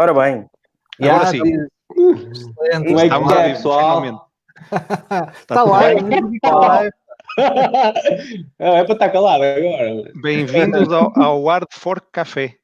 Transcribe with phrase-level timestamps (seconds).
[0.00, 0.48] Ora bem.
[1.02, 1.42] Agora sim.
[1.42, 2.86] Excelente.
[2.86, 4.30] Como é que é, pessoal?
[5.34, 6.36] Está tá live.
[6.36, 6.92] Está live.
[8.60, 10.12] é para estar calado agora.
[10.22, 12.54] Bem-vindos ao, ao Art Fork Café.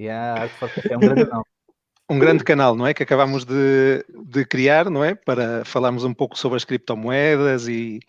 [0.00, 1.44] Yeah, Art Fork Café é um grande canal.
[2.08, 2.94] Um grande canal, não é?
[2.94, 5.14] Que acabamos de, de criar, não é?
[5.14, 8.00] Para falarmos um pouco sobre as criptomoedas e,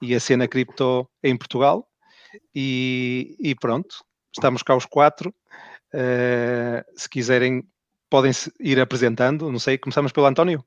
[0.00, 1.86] e a cena cripto em Portugal.
[2.54, 3.96] E, e pronto,
[4.34, 5.30] estamos cá os quatro.
[5.96, 7.66] Uh, se quiserem,
[8.10, 9.50] podem ir apresentando.
[9.50, 10.62] Não sei, começamos pelo António?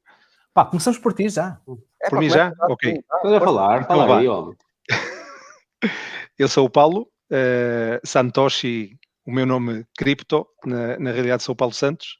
[0.53, 1.61] Pá, começamos por ti já.
[2.01, 2.51] É, por mim já?
[2.61, 2.91] Ok.
[2.93, 4.57] Estás a falar, fala então aí, homem.
[6.37, 11.73] Eu sou o Paulo, uh, Santoshi, o meu nome cripto, na, na realidade sou Paulo
[11.73, 12.17] Santos.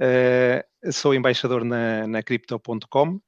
[0.00, 3.20] Uh, sou embaixador na, na Crypto.com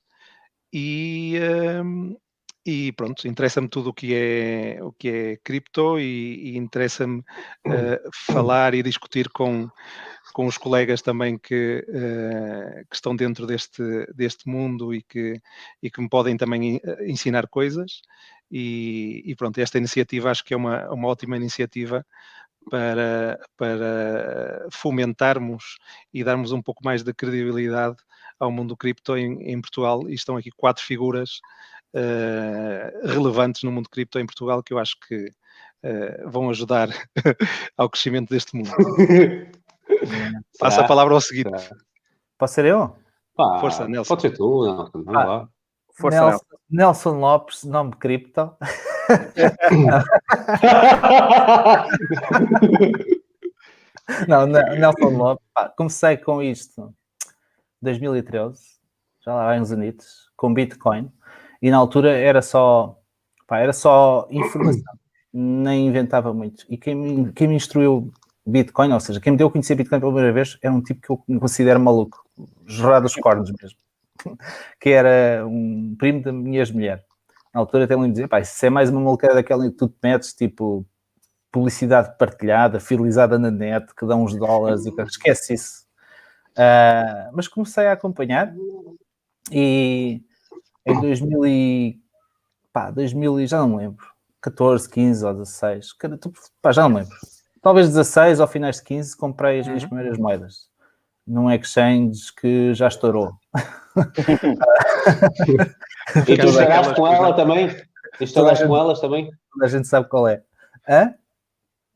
[0.73, 2.17] e, uh,
[2.65, 8.11] e pronto, interessa-me tudo o que é o que é cripto e, e interessa-me uh,
[8.13, 9.69] falar e discutir com,
[10.35, 13.83] com os colegas também que, uh, que estão dentro deste,
[14.15, 15.41] deste mundo e que,
[15.83, 18.03] e que me podem também ensinar coisas.
[18.51, 22.05] E, e, pronto, esta iniciativa acho que é uma, uma ótima iniciativa
[22.69, 25.79] para, para fomentarmos
[26.13, 27.97] e darmos um pouco mais de credibilidade
[28.39, 30.09] ao mundo cripto em, em Portugal.
[30.09, 31.41] E estão aqui quatro figuras
[31.95, 35.27] uh, relevantes no mundo cripto em Portugal que eu acho que
[35.85, 36.89] uh, vão ajudar
[37.77, 38.71] ao crescimento deste mundo.
[40.59, 41.51] Passa a palavra ao seguinte.
[42.39, 42.97] Posso ser eu?
[43.35, 44.09] Pá, Força, Nelson.
[44.09, 45.05] Pode ser tu, Nelson.
[45.09, 45.49] Ah,
[45.95, 48.57] Força, Nelson, Nelson Lopes, nome cripto.
[54.29, 55.45] não, Nelson Lopes.
[55.53, 56.95] Pá, comecei com isto
[57.83, 58.61] em 2013,
[59.25, 61.11] já lá vai uns anitos, com Bitcoin.
[61.63, 62.99] E na altura era só,
[63.47, 64.95] pá, era só informação,
[65.33, 66.65] nem inventava muito.
[66.69, 68.11] E quem me, quem me instruiu
[68.47, 71.01] Bitcoin, ou seja, quem me deu a conhecer Bitcoin pela primeira vez, era um tipo
[71.01, 72.25] que eu me considero maluco,
[72.67, 73.79] jorrado dos cornos mesmo,
[74.81, 77.05] que era um primo da minha ex-mulher.
[77.53, 79.97] Na altura até me dizia, pá, isso é mais uma maluqueira daquela que tu te
[80.03, 80.87] metes, tipo,
[81.51, 85.85] publicidade partilhada, fidelizada na net, que dá uns dólares e esquece isso.
[86.53, 88.55] Uh, mas comecei a acompanhar
[89.51, 90.23] e
[90.87, 92.01] em 2000 e,
[92.73, 94.07] pá, 2000 e já não me lembro,
[94.41, 95.95] 14, 15 ou 16,
[96.63, 97.17] pá, já não me lembro.
[97.63, 99.89] Talvez 16 ou finais de 15 comprei as minhas uhum.
[99.91, 100.71] primeiras moedas
[101.27, 103.33] num exchange que já estourou.
[106.27, 107.77] e tu estouraste com ela também?
[108.21, 109.31] Estouraste com elas também?
[109.63, 110.43] A gente sabe qual é.
[110.89, 111.15] Hã?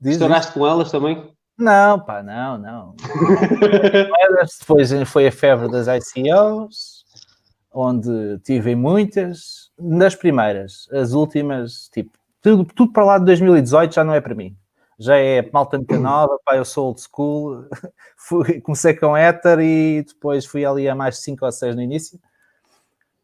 [0.03, 1.35] Estouraste com elas também?
[1.59, 2.95] Não, pá, não, não.
[4.61, 7.04] Depois foi a febre das ICOs,
[7.75, 14.05] onde tive muitas, nas primeiras, as últimas, tipo, tudo, tudo para lá de 2018 já
[14.05, 14.57] não é para mim.
[14.99, 17.67] Já é malta nova, pá, eu sou old school,
[18.17, 22.19] fui, comecei com Ether e depois fui ali a mais 5 ou 6 no início.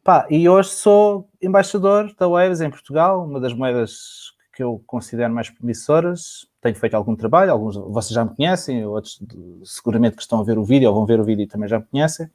[0.03, 5.33] Pá, e hoje sou embaixador da Waves em Portugal, uma das moedas que eu considero
[5.33, 6.49] mais promissoras.
[6.61, 9.23] Tenho feito algum trabalho, alguns vocês já me conhecem, outros
[9.65, 11.87] seguramente que estão a ver o vídeo ou vão ver o vídeo também já me
[11.87, 12.29] conhecem.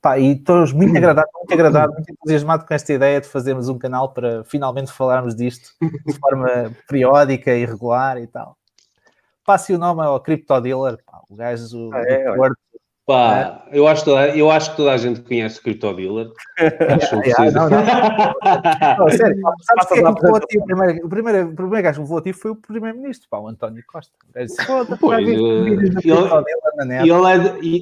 [0.00, 3.78] Pá, e estou muito agradado, muito agradado, muito entusiasmado com esta ideia de fazermos um
[3.78, 5.70] canal para finalmente falarmos disto
[6.06, 8.56] de forma periódica e regular e tal.
[9.44, 12.58] Passe o nome ao Crypto Dealer, pá, o gajo ah, é, do Porto,
[13.08, 13.78] Pá, é.
[13.78, 16.30] eu, acho toda, eu acho que toda a gente conhece o Crypto Dealer.
[16.94, 17.80] Acho que não, não.
[18.98, 22.38] não, sério, sabes que é o, relativo, o, primeiro, o, primeiro, o primeiro gajo relativo
[22.38, 24.12] foi o primeiro-ministro, o António Costa.
[24.36, 24.48] Ele,
[25.00, 26.12] pois, eh, ele, ele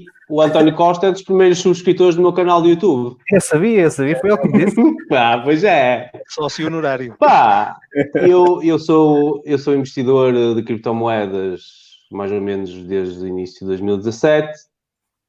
[0.05, 3.17] é o António Costa é dos primeiros subscritores do meu canal do YouTube.
[3.29, 5.07] Eu sabia, eu sabia, foi ele que me disse.
[5.09, 6.09] Pá, pois é.
[6.29, 7.17] Sócio honorário.
[7.19, 7.77] Pá,
[8.15, 13.67] eu, eu, sou, eu sou investidor de criptomoedas mais ou menos desde o início de
[13.67, 14.76] 2017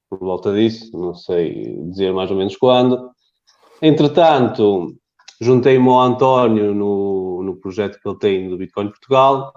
[0.09, 3.11] por volta disso, não sei dizer mais ou menos quando.
[3.81, 4.95] Entretanto,
[5.39, 9.53] juntei-me ao António no, no projeto que ele tem do Bitcoin Portugal,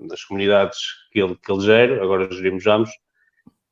[0.00, 0.78] nas comunidades
[1.12, 2.90] que ele, que ele gera, agora gerimos ambos.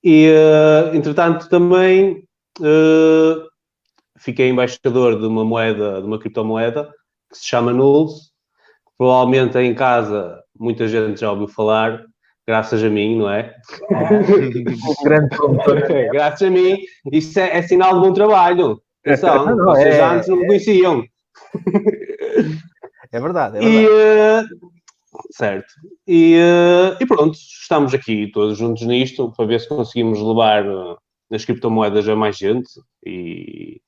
[0.03, 2.25] E, uh, entretanto, também
[2.61, 3.49] uh,
[4.19, 6.93] fiquei embaixador de uma moeda, de uma criptomoeda,
[7.31, 8.33] que se chama Nulls.
[8.97, 12.05] Provavelmente em casa muita gente já ouviu falar,
[12.49, 13.55] graças a mim, não é?
[13.91, 15.83] Um grande promotor.
[16.11, 16.79] graças a mim,
[17.13, 18.81] isso é, é, sinal de bom trabalho.
[19.05, 21.05] Atenção, não, vocês é, antes não me conheciam.
[23.11, 23.87] É verdade, é verdade.
[23.87, 24.71] E, uh,
[25.31, 25.73] certo.
[26.07, 30.99] E, uh, e, pronto, estamos aqui todos juntos nisto para ver se conseguimos levar uh,
[31.33, 32.69] as criptomoedas a mais gente
[33.07, 33.81] e,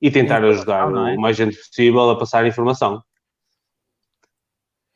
[0.00, 1.16] e tentar ajudar é?
[1.16, 3.02] o mais gente possível a passar informação.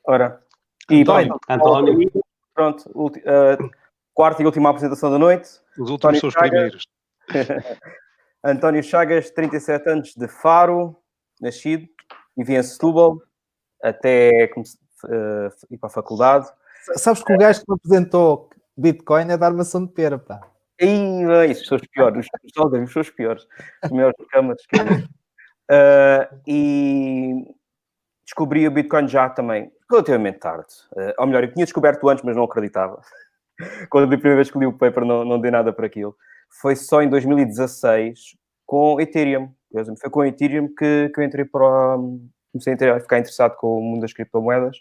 [0.06, 0.40] Ora,
[0.88, 2.12] e António, António
[2.62, 3.70] Pronto, uh,
[4.14, 5.48] quarta e última apresentação da noite.
[5.76, 6.86] Os últimos são os primeiros.
[8.44, 10.96] António Chagas, 37 anos, de Faro,
[11.40, 11.88] nascido,
[12.36, 13.20] vivia em Setúbal,
[13.82, 16.48] até uh, ir para a faculdade.
[16.96, 20.40] Sabes que o gajo que me apresentou Bitcoin é da armação de pera, pá.
[20.80, 23.44] E isso são os piores, os são os piores,
[23.84, 24.62] os maiores camas.
[25.68, 27.44] Uh, e
[28.32, 30.72] descobri o Bitcoin já também, relativamente tarde.
[30.92, 33.00] Uh, ou melhor, eu tinha descoberto antes, mas não acreditava.
[33.90, 36.16] Quando a primeira vez que li o paper, não, não dei nada para aquilo.
[36.60, 38.36] Foi só em 2016
[38.66, 39.50] com Ethereum.
[40.00, 41.96] Foi com Ethereum que, que eu entrei para.
[42.52, 44.76] Comecei a ficar interessado com o mundo das criptomoedas.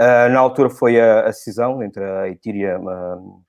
[0.00, 3.42] Uh, na altura foi a, a cisão entre a Ethereum uh,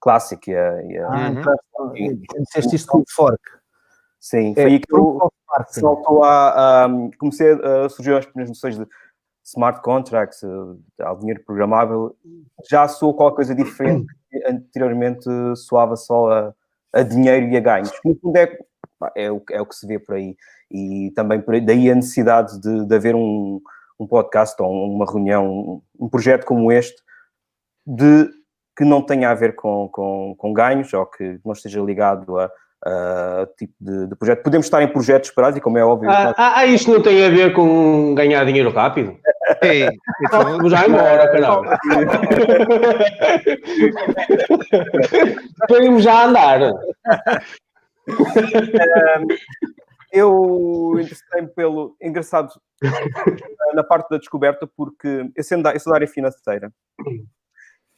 [0.00, 0.82] Classic e a.
[0.82, 2.22] E a ah, uhum.
[2.42, 3.40] disseste isto com o fork.
[4.20, 5.32] Sim, é, foi aí que eu
[5.68, 6.88] saltou a, a,
[7.18, 8.86] comecei a surgir as primeiras noções de
[9.42, 10.42] smart contracts,
[11.00, 12.14] ao dinheiro programável,
[12.68, 16.54] já soou qualquer coisa diferente que anteriormente soava só a,
[16.92, 17.90] a dinheiro e a ganhos.
[18.04, 18.58] No fundo é,
[19.16, 20.36] é, o, é o que se vê por aí.
[20.70, 23.60] E também por aí, daí a necessidade de, de haver um,
[23.98, 27.02] um podcast ou uma reunião, um, um projeto como este,
[27.86, 28.30] de
[28.76, 32.50] que não tenha a ver com, com, com ganhos ou que não esteja ligado a,
[32.86, 34.42] uh, tipo de, de, projeto.
[34.42, 36.10] Podemos estar em projetos esperados e, como é óbvio.
[36.10, 39.16] Ah, ah, isto não tem a ver com ganhar dinheiro rápido?
[39.62, 39.88] Ei,
[40.22, 41.64] então, já embora, canal.
[45.68, 46.60] Podemos já andar.
[50.12, 51.96] eu interessei-me pelo.
[52.00, 52.50] Engraçado,
[53.74, 56.72] na parte da descoberta, porque eu, sendo da, eu sou da área financeira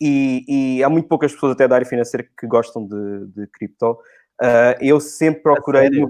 [0.04, 3.96] e, e, há muito poucas pessoas até da área financeira que gostam de, de cripto.
[4.40, 5.88] Uh, eu sempre procurei.
[5.88, 6.08] Sério,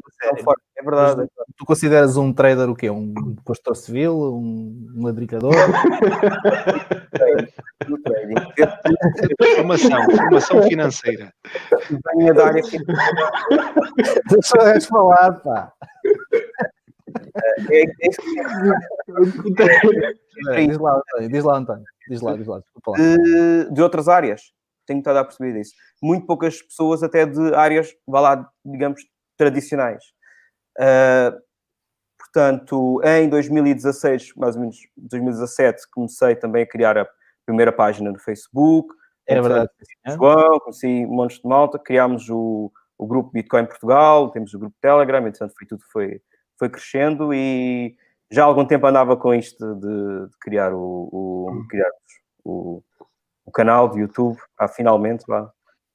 [0.78, 1.28] é verdade.
[1.56, 2.88] tu consideras um trader o quê?
[2.88, 3.12] Um
[3.44, 4.14] pastor civil?
[4.14, 5.52] Um, ladricador?
[9.56, 11.30] formação, formação financeira.
[12.16, 13.30] Venha da área financeira.
[14.30, 15.72] Deixa eu falar, pá.
[17.70, 17.86] É, é,
[20.52, 21.84] é, diz lá, António, diz lá, António.
[22.08, 22.62] Diz lá, diz lá.
[22.96, 24.54] De, de outras áreas
[24.87, 25.75] tenho estado a perceber isso.
[26.02, 29.02] Muito poucas pessoas, até de áreas, vá lá, digamos,
[29.37, 30.05] tradicionais.
[30.79, 31.38] Uh,
[32.19, 37.08] portanto, em 2016, mais ou menos 2017, comecei também a criar a
[37.44, 38.94] primeira página no Facebook.
[39.26, 39.70] É verdade.
[40.08, 45.20] João, conheci montes de malta, criámos o, o grupo Bitcoin Portugal, temos o grupo Telegram,
[45.20, 46.20] entretanto foi tudo foi,
[46.58, 47.96] foi crescendo e
[48.31, 51.90] já há algum tempo andava com isto de, de criar o, o, criar
[52.44, 52.82] o,
[53.44, 55.50] o canal de YouTube, ah, finalmente, lá.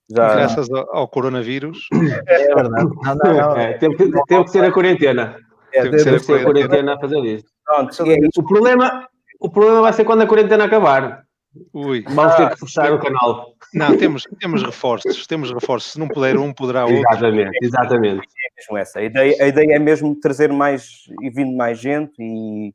[0.10, 0.36] Já...
[0.36, 1.88] Graças ao, coronavírus.
[2.28, 2.90] É verdade.
[3.04, 3.58] Não, não, não.
[3.58, 5.38] É, teve, que, teve que ser a quarentena.
[5.74, 7.50] É, teve, teve que ser a quarentena a fazer isto.
[7.66, 9.08] Pronto, é o, problema,
[9.40, 11.28] o problema vai ser quando a quarentena acabar.
[11.74, 12.04] Ui.
[12.10, 13.54] Vamos ter que fechar o canal.
[13.74, 15.94] Não, temos, temos reforços, temos reforços.
[15.94, 17.00] Se não puder um, poderá outro.
[17.12, 18.22] Exatamente, exatamente.
[18.22, 19.00] É mesmo essa.
[19.00, 20.88] A ideia, a ideia é mesmo trazer mais
[21.22, 22.74] e vindo mais gente e,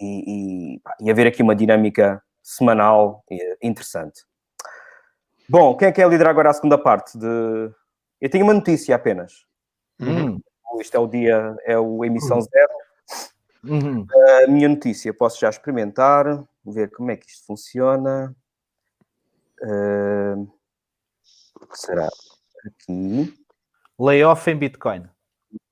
[0.00, 3.24] e, e, e haver aqui uma dinâmica semanal
[3.60, 4.24] interessante.
[5.48, 7.18] Bom, quem é que é liderar agora a segunda parte?
[7.18, 7.26] De...
[8.20, 9.44] Eu tenho uma notícia apenas.
[10.00, 10.40] Uhum.
[10.80, 12.42] Isto é o dia, é o emissão uhum.
[12.42, 12.72] zero.
[13.64, 14.06] Uhum.
[14.44, 18.34] A minha notícia, posso já experimentar, ver como é que isto funciona.
[19.62, 20.48] Uh,
[21.72, 22.08] será
[22.64, 23.34] aqui?
[23.98, 25.08] Layoff em Bitcoin.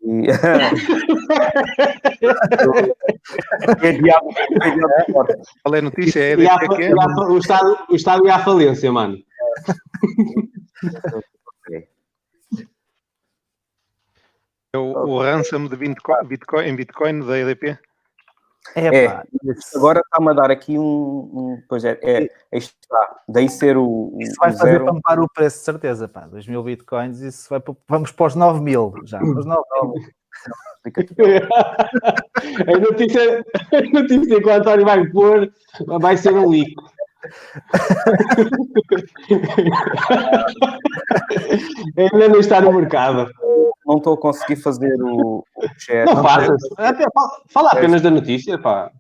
[0.04, 0.28] E...
[5.62, 6.20] Qual é a notícia?
[6.20, 6.58] É a, a,
[7.30, 9.16] o, estado, o Estado ia à falência, mano.
[14.74, 17.78] É o, o ransom de Bitcoin, Bitcoin, em Bitcoin da EDP?
[18.74, 19.22] É, é
[19.74, 21.62] agora está-me a dar aqui um, um.
[21.68, 23.16] Pois é, é, é isto está.
[23.28, 24.10] Daí ser o.
[24.12, 24.86] o isso vai fazer zero.
[24.86, 26.26] pampar o preço, de certeza, pá.
[26.26, 27.62] 2 mil bitcoins, isso vai.
[27.88, 29.22] Vamos para os 9 mil já.
[29.22, 29.94] Os 9 mil.
[30.84, 30.90] a,
[32.78, 35.50] notícia, a notícia que o António vai pôr
[36.00, 36.74] vai ser um leak.
[41.96, 43.30] Ainda não está no mercado.
[43.86, 45.44] Não estou a conseguir fazer o
[45.78, 46.06] chat.
[46.06, 46.60] Não faças.
[47.48, 48.90] Fala apenas da notícia, pá.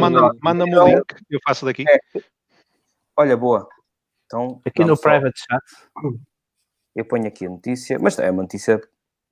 [0.00, 1.84] Manda-me manda o link, eu faço daqui.
[1.88, 1.98] É.
[3.16, 3.68] Olha, boa.
[4.26, 5.62] Então, aqui no private chat.
[6.94, 8.80] Eu ponho aqui a notícia, mas é uma notícia,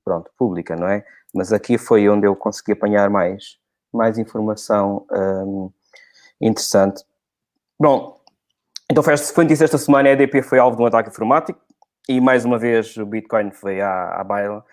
[0.03, 1.05] pronto, pública, não é?
[1.33, 3.57] Mas aqui foi onde eu consegui apanhar mais,
[3.93, 5.71] mais informação hum,
[6.39, 7.03] interessante.
[7.79, 8.19] Bom,
[8.89, 11.59] então foi, foi notícia esta semana, a EDP foi alvo de um ataque informático
[12.07, 14.63] e mais uma vez o Bitcoin foi à, à baila.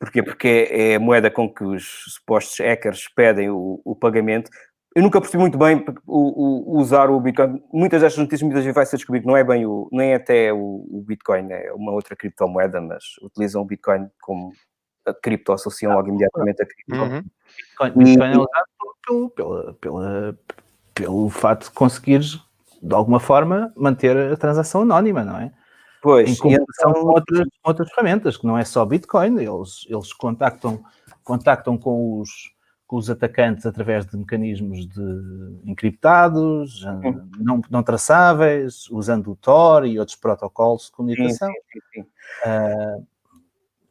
[0.00, 0.22] Porquê?
[0.22, 4.50] Porque é a moeda com que os supostos hackers pedem o, o pagamento.
[4.96, 7.62] eu nunca percebi muito bem o, o, usar o Bitcoin.
[7.70, 10.54] Muitas destas notícias muitas vezes vai ser descobrido que não é bem o, nem até
[10.54, 14.54] o, o, Bitcoin, é uma outra criptomoeda, mas utilizam o Bitcoin como
[15.06, 16.94] a cripto, associam logo imediatamente a cripto.
[16.94, 17.22] Uhum.
[17.58, 18.66] Bitcoin, Bitcoin é usado
[19.06, 20.38] pelo, pelo, pelo,
[20.94, 22.40] pelo fato de conseguires,
[22.82, 25.52] de alguma forma, manter a transação anónima, não é?
[26.02, 27.02] Pois, em comparação então...
[27.02, 30.82] com outras, outras ferramentas, que não é só Bitcoin, eles, eles contactam,
[31.22, 32.30] contactam com os
[32.90, 37.28] com os atacantes através de mecanismos de encriptados, hum.
[37.38, 41.48] não, não traçáveis, usando o Tor e outros protocolos de comunicação.
[41.52, 42.00] Sim, sim, sim.
[42.00, 43.06] Uh,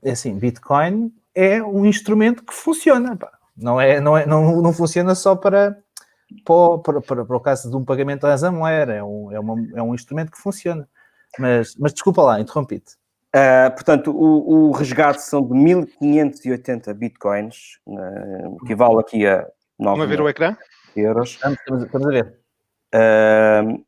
[0.03, 3.15] é assim, Bitcoin é um instrumento que funciona.
[3.15, 3.31] Pá.
[3.55, 5.81] Não, é, não, é, não, não funciona só para,
[6.83, 9.81] para, para, para o caso de um pagamento a ransomware, é um, é, uma, é
[9.81, 10.85] um instrumento que funciona.
[11.37, 12.97] Mas, mas desculpa lá, interrompi-te.
[13.35, 20.09] Uh, portanto, o, o, resgate são de 1580 bitcoins, uh, equivale aqui a 9 Vamos
[20.09, 20.57] ver o ecrã?
[20.95, 21.31] euros.
[21.31, 22.39] Estamos, estamos a ver.
[22.95, 23.85] Uh,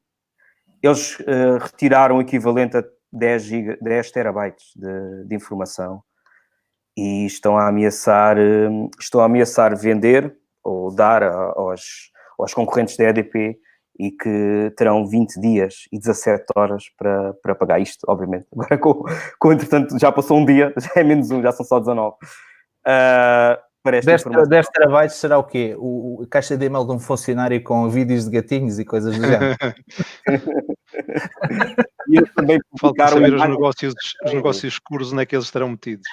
[0.82, 6.04] eles uh, retiraram o equivalente a 10, giga, 10 terabytes de, de, informação
[6.96, 8.38] e estão a ameaçar,
[9.00, 13.58] estão a ameaçar vender ou dar aos, aos concorrentes da EDP
[14.02, 18.48] e que terão 20 dias e 17 horas para, para pagar isto, obviamente.
[18.52, 19.04] Agora, com,
[19.38, 22.16] com entretanto, já passou um dia, já é menos um, já são só 19.
[22.16, 25.76] Uh, para esta 10, 10 terabytes será o quê?
[25.78, 29.24] O, a caixa de e-mail de um funcionário com vídeos de gatinhos e coisas do
[29.24, 29.56] género.
[32.10, 33.94] e eu também Falta saber os negócios,
[34.24, 36.08] os negócios escuros onde é que eles estarão metidos.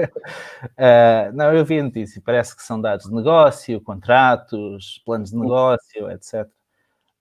[0.00, 2.22] Uh, não, eu vi a notícia.
[2.24, 6.46] Parece que são dados de negócio, contratos, planos de negócio, etc.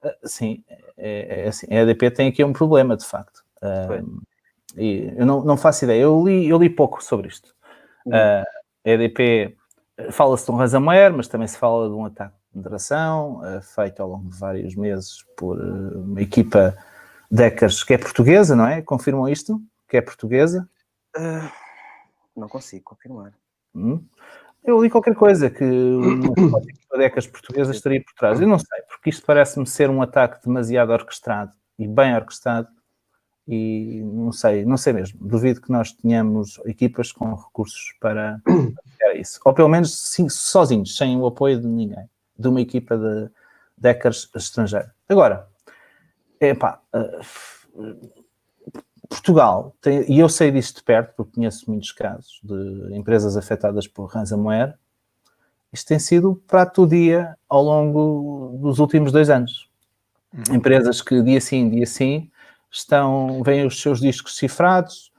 [0.04, 0.64] Ah, sim,
[0.98, 3.44] é, é, assim, a EDP tem aqui um problema, de facto.
[3.62, 4.22] Uh,
[4.76, 6.02] e eu não, não faço ideia.
[6.02, 7.56] Eu li, eu li pouco sobre isto.
[8.06, 8.44] Uh,
[8.86, 9.56] a EDP
[10.12, 14.02] fala-se de um ransomware, mas também se fala de um ataque de moderação uh, feito
[14.02, 16.76] ao longo de vários meses por uma equipa
[17.32, 18.82] de hackers que é portuguesa, não é?
[18.82, 19.62] Confirmam isto?
[19.88, 20.68] Que é portuguesa?
[22.36, 23.32] não consigo confirmar.
[23.76, 24.04] Hum?
[24.64, 26.62] Eu li qualquer coisa que uma
[26.98, 28.40] decas portuguesas estaria por trás.
[28.40, 32.68] Eu não sei, porque isto parece-me ser um ataque demasiado orquestrado e bem orquestrado
[33.48, 35.20] e não sei, não sei mesmo.
[35.26, 38.42] Duvido que nós tenhamos equipas com recursos para,
[39.00, 39.40] para isso.
[39.44, 43.30] Ou pelo menos sim, sozinhos, sem o apoio de ninguém, de uma equipa de,
[43.84, 44.94] deckers estrangeira.
[45.10, 45.48] Agora,
[46.40, 48.23] é pá, uh,
[49.10, 53.88] Portugal, tem, e eu sei disto de perto, porque conheço muitos casos de empresas afetadas
[53.88, 54.76] por ransomware,
[55.72, 59.70] isto tem sido prato do dia ao longo dos últimos dois anos.
[60.32, 60.56] Uhum.
[60.56, 62.30] Empresas que dia sim, dia sim,
[62.72, 65.12] estão, vêm os seus discos cifrados,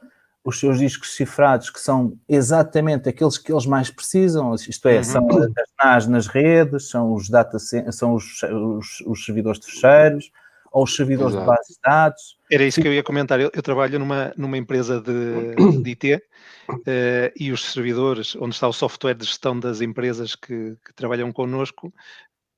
[0.44, 5.04] os seus discos cifrados que são exatamente aqueles que eles mais precisam, isto é, uhum.
[5.04, 10.43] são as NAS nas redes, são os data são os, os, os servidores terceiros, ou
[10.82, 11.44] os servidores Exato.
[11.44, 12.38] de bases de dados.
[12.50, 13.40] Era isso que eu ia comentar.
[13.40, 16.22] Eu, eu trabalho numa, numa empresa de, de IT
[16.68, 21.32] uh, e os servidores, onde está o software de gestão das empresas que, que trabalham
[21.32, 21.94] connosco,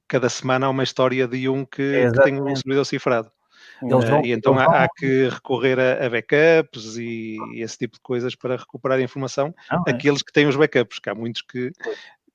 [0.08, 3.30] cada semana há uma história de um que, que tem um servidor cifrado.
[3.82, 8.34] Uh, e então há, há, que recorrer a, a, backups e esse tipo de coisas
[8.34, 9.54] para recuperar a informação.
[9.70, 9.90] Não, é.
[9.90, 11.70] Aqueles que têm os backups, que há muitos que,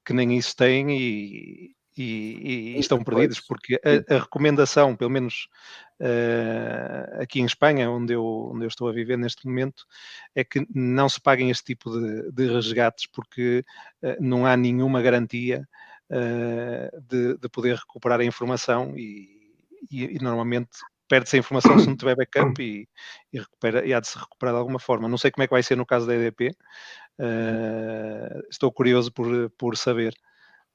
[0.06, 5.48] que nem isso têm e, e, e, estão perdidos, porque a, a, recomendação, pelo menos
[6.00, 9.86] uh, aqui em Espanha, onde eu, onde eu estou a viver neste momento,
[10.34, 13.66] é que não se paguem este tipo de, de resgates, porque
[14.04, 15.68] uh, não há nenhuma garantia
[16.10, 19.54] uh, de, de, poder recuperar a informação e,
[19.92, 20.70] e, e normalmente
[21.10, 22.88] perde-se a informação se não tiver backup e,
[23.34, 25.10] e, recupera, e há de se recuperar de alguma forma.
[25.10, 26.56] Não sei como é que vai ser no caso da EDP,
[28.50, 30.14] estou curioso por, por saber.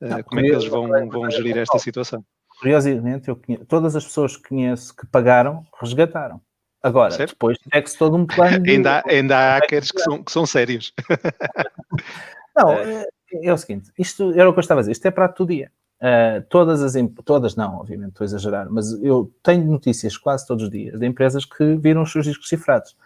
[0.00, 2.24] Não, como é que eles vão, vão gerir esta situação?
[2.60, 6.40] Curiosamente, eu conheço, todas as pessoas que conheço que pagaram, resgataram.
[6.82, 7.30] Agora, certo?
[7.30, 8.60] depois é-se todo um plano.
[8.60, 8.70] De...
[8.70, 10.92] ainda, ainda há hackers que são, que são sérios.
[12.56, 13.06] não, é,
[13.42, 15.48] é, o seguinte: isto era o que eu estava a dizer, isto é para todo
[15.48, 15.70] dia.
[15.96, 16.92] Uh, todas as
[17.24, 21.06] todas não, obviamente, estou a exagerar, mas eu tenho notícias quase todos os dias de
[21.06, 22.96] empresas que viram os seus discos cifrados.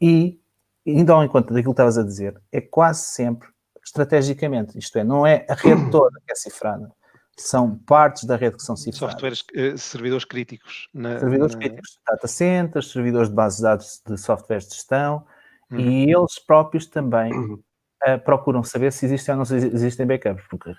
[0.00, 0.40] E,
[0.86, 3.48] ainda ao encontro daquilo que estavas a dizer, é quase sempre
[3.90, 6.90] estrategicamente, isto é, não é a rede toda que é cifrada,
[7.36, 9.12] são partes da rede que são cifradas.
[9.12, 10.88] Softwares, uh, servidores críticos.
[10.94, 11.60] Na, servidores na...
[11.60, 15.24] críticos de data centers, servidores de bases de dados de softwares de gestão,
[15.70, 15.80] uhum.
[15.80, 20.72] e eles próprios também uh, procuram saber se existem ou não existem backups, porque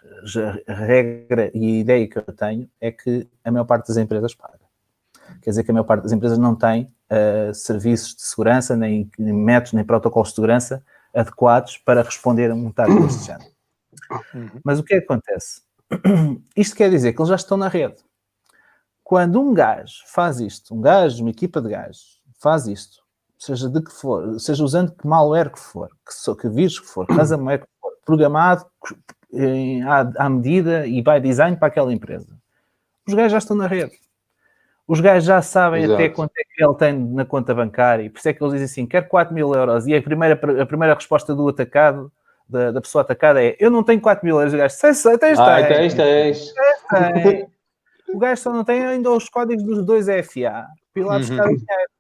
[0.68, 4.34] a regra e a ideia que eu tenho é que a maior parte das empresas
[4.34, 4.60] paga.
[5.42, 9.10] Quer dizer que a maior parte das empresas não tem uh, serviços de segurança, nem,
[9.18, 13.52] nem métodos, nem protocolos de segurança adequados para responder a um ataque deste género.
[14.34, 14.62] Uhum.
[14.64, 15.62] Mas o que, é que acontece?
[16.56, 17.98] isto quer dizer que eles já estão na rede.
[19.04, 23.04] Quando um gajo faz isto, um gajo, uma equipa de gajos, faz isto,
[23.38, 27.06] seja de que for, seja usando que malware que for, que, que vírus que for,
[27.06, 28.66] que ransomware que for, programado
[29.34, 32.38] em, à, à medida e by design para aquela empresa,
[33.08, 33.92] os gajos já estão na rede.
[34.92, 35.94] Os gajos já sabem Exato.
[35.94, 38.52] até quanto é que ele tem na conta bancária, e por isso é que eles
[38.52, 39.88] dizem assim: quer 4 mil euros.
[39.88, 42.12] E a primeira, a primeira resposta do atacado,
[42.46, 44.54] da, da pessoa atacada, é: Eu não tenho 4 mil euros.
[44.54, 46.54] O gajo, sei, sei, tens, ah, tens, tens.
[46.90, 47.48] tens.
[48.14, 50.68] o gajo só não tem ainda os códigos dos dois FA
[50.98, 51.54] lá buscar uhum.
[51.54, 51.92] o dinheiro.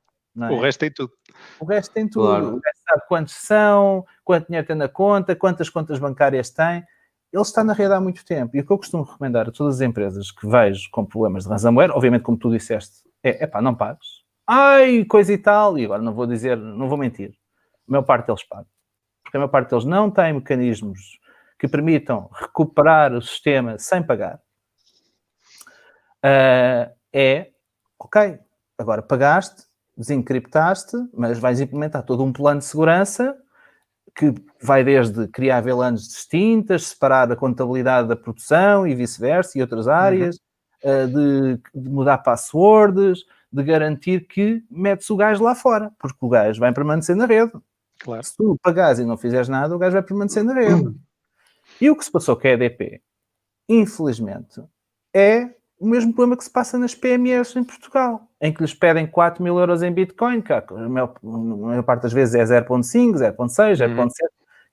[0.41, 0.51] É?
[0.51, 1.13] O resto tem tudo.
[1.61, 2.27] O resto tem tudo.
[2.27, 2.47] Claro.
[2.47, 6.83] O gajo sabe quantos são, quanto dinheiro tem na conta, quantas contas bancárias tem
[7.31, 8.55] ele está na rede há muito tempo.
[8.55, 11.49] E o que eu costumo recomendar a todas as empresas que vejo com problemas de
[11.49, 14.21] ransomware, obviamente, como tu disseste, é pá, não pagues.
[14.45, 15.77] Ai, coisa e tal.
[15.77, 17.31] E agora não vou dizer, não vou mentir.
[17.87, 18.65] A maior parte deles pagam.
[19.23, 21.19] Porque a maior parte deles não tem mecanismos
[21.57, 24.41] que permitam recuperar o sistema sem pagar.
[26.23, 27.51] Uh, é,
[27.99, 28.39] ok,
[28.77, 29.63] agora pagaste,
[29.95, 33.37] desencriptaste, mas vais implementar todo um plano de segurança
[34.15, 39.87] que vai desde criar VLANs distintas, separar a contabilidade da produção e vice-versa, e outras
[39.87, 40.37] áreas,
[40.83, 40.91] uhum.
[40.91, 46.29] uh, de, de, mudar passwords, de garantir que metes o gajo lá fora, porque o
[46.29, 47.51] gajo vai permanecer na rede.
[47.99, 48.23] Claro.
[48.23, 50.73] Se tu pagares e não fizeres nada, o gajo vai permanecer na rede.
[50.73, 50.99] Uhum.
[51.79, 53.01] E o que se passou com a EDP,
[53.67, 54.61] infelizmente,
[55.13, 55.49] é
[55.79, 59.43] o mesmo problema que se passa nas PMEs em Portugal, em que lhes pedem 4
[59.43, 61.13] mil euros em Bitcoin, que a maior,
[61.85, 64.11] parte das vezes é 0.5, 0.6, 0.7,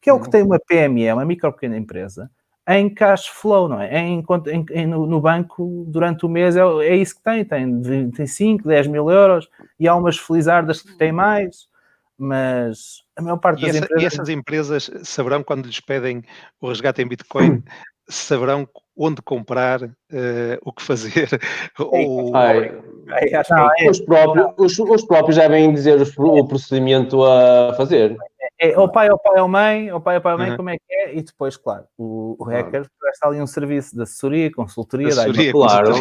[0.01, 2.31] que é o que tem uma PME, uma micro pequena empresa,
[2.67, 3.99] em cash flow, não é?
[3.99, 8.11] Em, em, em no, no, banco, durante o mês, é, é, isso que tem, tem,
[8.11, 9.49] tem 5, 10 mil euros,
[9.79, 11.69] e há umas felizardas que têm mais,
[12.17, 14.03] mas a maior parte das essa, empresas...
[14.03, 16.23] E essas empresas saberão quando lhes pedem
[16.61, 17.63] o resgate em Bitcoin,
[18.09, 18.67] saberão
[18.99, 21.29] onde comprar, uh, o que fazer.
[21.79, 22.35] ou...
[22.35, 22.75] Ai,
[23.11, 27.75] ai, acho não, que é, os, próprios, os, os, próprios devem dizer o procedimento a
[27.77, 28.17] fazer.
[28.61, 30.57] É, é, o pai, o pai, ou mãe, o pai, o pai, ou mãe, uhum.
[30.57, 31.17] como é que é?
[31.17, 35.95] E depois, claro, o, o hacker presta ali um serviço de assessoria, consultoria, assessoria, claro,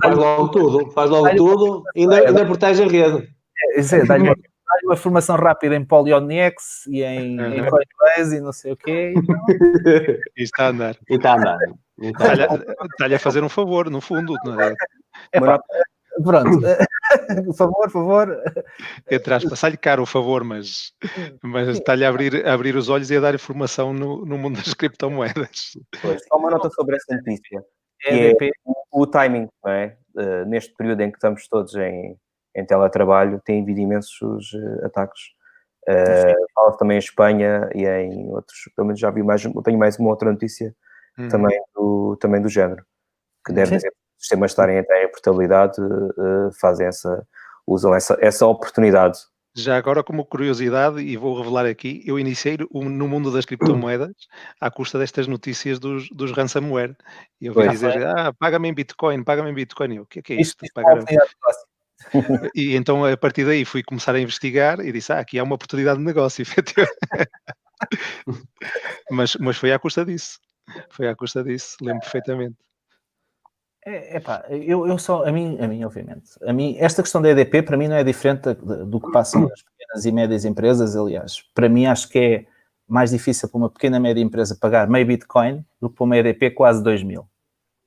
[0.00, 3.28] faz logo tudo, faz logo tudo e ainda, ainda protege a rede.
[3.76, 4.36] É, é, dá-lhe uma
[4.96, 7.54] formação rápida em Polyonics e em, uhum.
[7.54, 9.14] em Coinbase e não sei o quê.
[9.16, 9.36] Então...
[10.36, 10.96] E está a andar.
[11.08, 11.58] E está a andar.
[12.00, 14.34] Está-lhe a, a fazer um favor, no fundo.
[14.60, 14.74] É?
[15.32, 15.60] É, pá,
[16.24, 16.60] pronto,
[17.56, 18.42] favor, favor.
[19.10, 20.92] Entre aspas, sai-lhe caro o favor, mas,
[21.42, 24.56] mas está-lhe a abrir, a abrir os olhos e a dar informação no, no mundo
[24.56, 25.72] das criptomoedas.
[26.00, 27.62] Pois, só uma nota sobre essa notícia.
[28.04, 29.96] É, é o, o timing, não é?
[30.14, 32.16] Uh, neste período em que estamos todos em,
[32.54, 35.20] em teletrabalho, tem havido imensos uh, ataques.
[35.88, 39.98] Uh, fala também em Espanha e em outros, pelo menos já vi mais, tenho mais
[39.98, 40.74] uma outra notícia
[41.18, 41.28] uhum.
[41.28, 42.84] também, do, também do género,
[43.44, 43.82] que devem os
[44.18, 47.26] sistemas estarem até em portabilidade, uh, fazem essa,
[47.66, 49.18] usam essa, essa oportunidade.
[49.54, 54.14] Já agora, como curiosidade, e vou revelar aqui, eu iniciei no mundo das criptomoedas
[54.60, 56.96] à custa destas notícias dos, dos ransomware.
[57.40, 59.96] E eu vi dizer, ah, paga-me em Bitcoin, paga-me em Bitcoin.
[59.96, 60.64] Eu, o que é que é isto?
[60.64, 60.80] isto
[62.54, 65.54] e então, a partir daí, fui começar a investigar e disse, ah, aqui há uma
[65.54, 66.96] oportunidade de negócio, efetivamente.
[69.10, 70.38] mas, mas foi à custa disso.
[70.90, 72.56] Foi à custa disso, lembro perfeitamente.
[73.84, 77.30] É, epá, eu, eu só, a mim, a mim, obviamente, a mim, esta questão da
[77.30, 81.42] EDP para mim não é diferente do que passa nas pequenas e médias empresas, aliás,
[81.54, 82.46] para mim acho que é
[82.86, 86.16] mais difícil para uma pequena e média empresa pagar meio Bitcoin do que para uma
[86.18, 87.26] EDP quase 2 mil.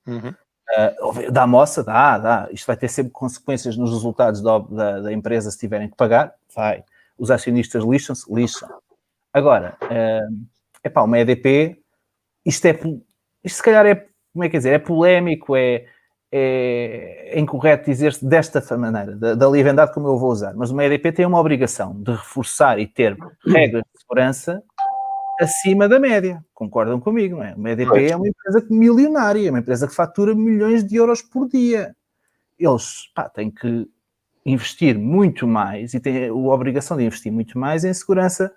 [0.06, 0.34] Uhum.
[0.76, 1.82] Uh, dá moça?
[1.82, 2.48] Dá, dá.
[2.50, 6.34] Isto vai ter sempre consequências nos resultados da, da, da empresa se tiverem que pagar?
[6.54, 6.84] Vai.
[7.18, 8.32] Os acionistas lixam-se?
[8.32, 8.68] Lixam.
[9.32, 10.46] Agora, uh,
[10.84, 11.84] epá, uma EDP
[12.44, 12.72] isto é,
[13.42, 15.86] isto se calhar é, como é que dizer, é polémico, é,
[16.30, 20.84] é, é incorreto dizer-se desta maneira, da, da livendade como eu vou usar, mas uma
[20.84, 24.62] EDP tem uma obrigação de reforçar e ter regras de segurança
[25.40, 26.44] acima da média.
[26.54, 27.54] Concordam comigo, não é?
[27.54, 31.48] Uma EDP é uma empresa milionária, é uma empresa que fatura milhões de euros por
[31.48, 31.94] dia.
[32.58, 33.88] Eles pá, têm que
[34.46, 38.52] investir muito mais e têm a obrigação de investir muito mais em segurança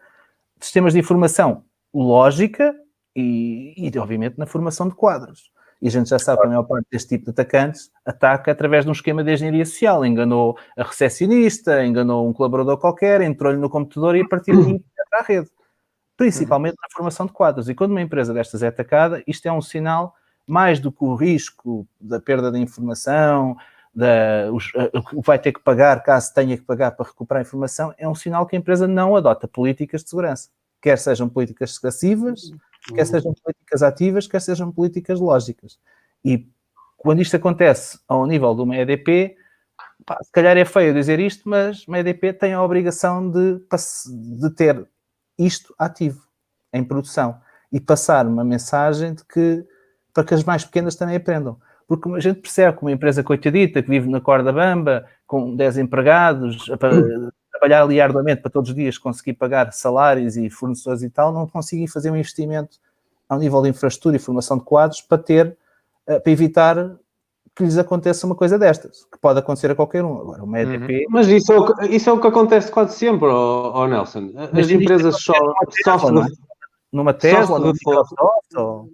[0.57, 1.63] de sistemas de informação
[1.93, 2.75] lógica
[3.15, 5.51] e, e, obviamente, na formação de quadros.
[5.81, 8.83] E a gente já sabe que a maior parte deste tipo de atacantes ataca através
[8.83, 10.03] de um esquema de engenharia social.
[10.03, 15.19] Enganou a recepcionista, enganou um colaborador qualquer, entrou-lhe no computador e a partir daí entra
[15.19, 15.49] à rede.
[16.17, 17.69] Principalmente na formação de quadros.
[17.69, 20.15] E quando uma empresa destas é atacada, isto é um sinal
[20.47, 23.55] mais do que o risco da perda de informação,
[23.93, 27.45] da, os, o que vai ter que pagar caso tenha que pagar para recuperar a
[27.45, 30.49] informação, é um sinal que a empresa não adota políticas de segurança.
[30.81, 32.51] Quer sejam políticas excessivas,
[32.93, 35.79] quer sejam políticas ativas, quer sejam políticas lógicas.
[36.23, 36.47] E
[36.95, 39.35] quando isto acontece ao nível de uma EDP,
[40.05, 43.59] pá, se calhar é feio dizer isto, mas uma EDP tem a obrigação de,
[44.39, 44.87] de ter
[45.37, 46.21] isto ativo
[46.73, 47.39] em produção
[47.71, 49.65] e passar uma mensagem de que
[50.13, 51.59] para que as mais pequenas também aprendam.
[51.87, 55.77] Porque a gente percebe que uma empresa coitadita que vive na corda bamba, com 10
[55.77, 56.77] empregados, a
[57.51, 61.47] trabalhar ali arduamente para todos os dias conseguir pagar salários e fornecedores e tal, não
[61.47, 62.77] conseguem fazer um investimento
[63.29, 65.57] ao nível de infraestrutura e formação de quadros para ter,
[66.07, 66.97] eh, para evitar
[67.57, 70.21] que lhes aconteça uma coisa destas, que pode acontecer a qualquer um.
[70.21, 70.93] Agora, uma EDP...
[70.93, 71.05] Uhum.
[71.09, 74.31] Mas isso é, o que, isso é o que acontece quase sempre, oh, oh Nelson.
[74.53, 75.33] As empresas só,
[75.83, 76.21] sofrem...
[76.21, 76.25] É?
[76.93, 78.89] Numa Tesla, numa Microsoft, ou...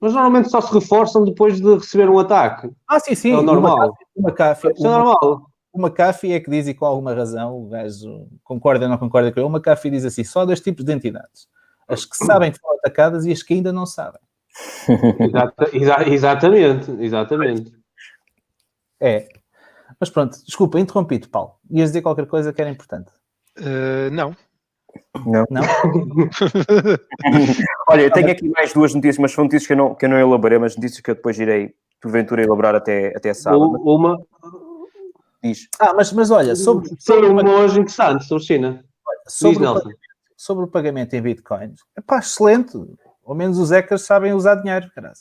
[0.00, 2.70] Mas normalmente só se reforçam depois de receber um ataque.
[2.88, 3.38] Ah, sim, sim.
[3.38, 3.94] É normal.
[4.16, 5.42] Uma CAF, Isso é normal.
[5.72, 9.30] Uma CAF é que diz, e com alguma razão, o gajo concorda ou não concorda
[9.30, 11.46] com ele, uma CAF diz assim, só dois tipos de entidades.
[11.86, 14.20] As que sabem que foram atacadas e as que ainda não sabem.
[15.20, 17.72] Exata, exa, exatamente, exatamente.
[19.00, 19.28] É.
[19.98, 21.54] Mas pronto, desculpa, interrompi-te, Paulo.
[21.70, 23.10] Ias dizer qualquer coisa que era importante?
[23.58, 24.36] Uh, não.
[25.26, 25.44] Não.
[25.50, 25.62] Não?
[27.88, 30.08] Olha, eu tenho aqui mais duas notícias, mas são notícias que eu não, que eu
[30.08, 33.80] não elaborei, mas notícias que eu depois irei, porventura, elaborar até, até sábado.
[33.84, 34.18] Uma.
[35.42, 35.68] Diz.
[35.78, 36.90] Ah, mas, mas olha, sobre.
[36.98, 38.84] sobre uma hoje interessante sobre China.
[39.26, 39.98] Sobre, Diz, o pagamento,
[40.36, 41.74] sobre o pagamento em Bitcoin.
[41.96, 42.78] Epá, excelente.
[43.30, 45.14] Ao menos os hackers sabem usar dinheiro, caralho.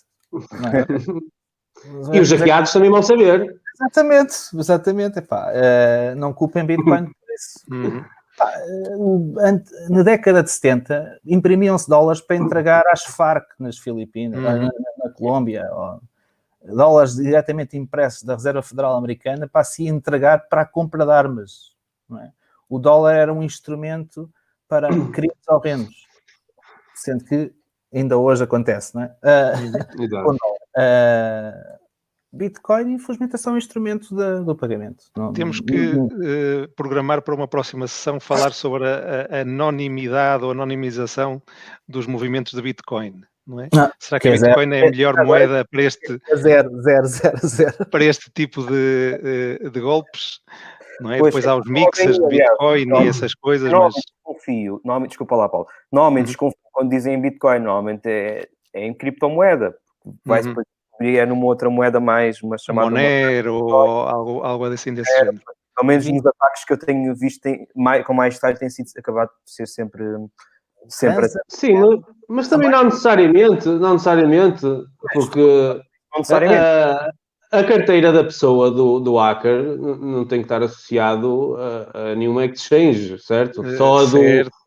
[2.12, 2.18] É?
[2.18, 3.62] e os hackeados também vão saber.
[3.76, 5.20] Exatamente, exatamente.
[5.20, 7.60] Epá, uh, não culpem Bitcoin por isso.
[7.70, 9.34] Uhum.
[9.92, 14.44] Na década de 70, imprimiam-se dólares para entregar às Farc nas Filipinas, uhum.
[14.44, 14.72] na,
[15.06, 16.02] na, Colômbia, ou,
[16.76, 21.76] dólares diretamente impressos da Reserva Federal Americana para se entregar para a compra de armas.
[22.24, 22.32] É?
[22.68, 24.28] O dólar era um instrumento
[24.68, 26.08] para crimes horrendos,
[26.96, 27.54] sendo que
[27.94, 29.16] ainda hoje acontece, não é?
[29.24, 29.68] Uh,
[30.78, 31.80] uh,
[32.32, 35.06] Bitcoin, infelizmente, é só um instrumento de, do pagamento.
[35.18, 36.06] Não, Temos que não...
[36.06, 41.42] uh, programar para uma próxima sessão falar sobre a, a, anonimidade ou anonimização
[41.88, 43.22] dos movimentos de Bitcoin.
[43.48, 43.70] Não é?
[43.74, 47.08] Não, Será que, a Bitcoin é, é a melhor é, moeda para este, zero, zero,
[47.08, 47.86] zero, zero.
[47.90, 50.40] para este tipo de, eh, de golpes?
[51.02, 51.18] Não é?
[51.18, 53.72] Pois, Depois há os mixers de Bitcoin e essas coisas.
[53.72, 54.06] Normalmente mas...
[54.06, 55.66] desconfio, normalmente, desculpa lá, Paulo.
[55.92, 56.28] Normalmente uhum.
[56.28, 59.76] desconfio quando dizem Bitcoin, normalmente é, é em criptomoeda.
[60.26, 60.64] Vai-se uhum
[61.02, 62.90] é numa outra moeda mais, uma chamada...
[62.90, 65.40] Monero ou algo, algo assim desse é, género.
[65.76, 68.88] Pelo menos nos ataques que eu tenho visto tem, mais, com mais detalhe tem sido
[68.98, 70.04] acabado por ser sempre...
[70.90, 74.66] sempre Sim, mas, mas também não necessariamente, não necessariamente,
[75.14, 75.82] porque...
[76.12, 77.18] Não necessariamente.
[77.52, 82.46] A, carteira da pessoa, do, do hacker, não tem que estar associado a, a nenhuma
[82.46, 83.66] exchange, certo?
[83.66, 84.20] Eh, Só a do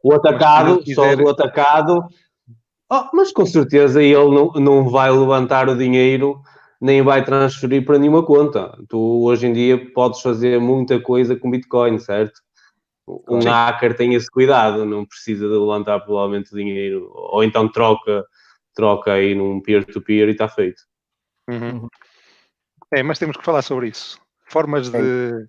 [0.02, 2.04] o atacado, só do atacado
[2.94, 6.42] Oh, mas com certeza ele não, não vai levantar o dinheiro
[6.78, 8.76] nem vai transferir para nenhuma conta.
[8.88, 12.40] Tu hoje em dia podes fazer muita coisa com Bitcoin, certo?
[13.06, 13.48] Um Sim.
[13.48, 18.26] hacker tem esse cuidado, não precisa de levantar provavelmente o dinheiro, ou então troca,
[18.74, 20.82] troca aí num peer-to-peer -peer e está feito.
[21.48, 21.88] Uhum.
[22.92, 24.20] É, mas temos que falar sobre isso.
[24.46, 25.48] Formas de,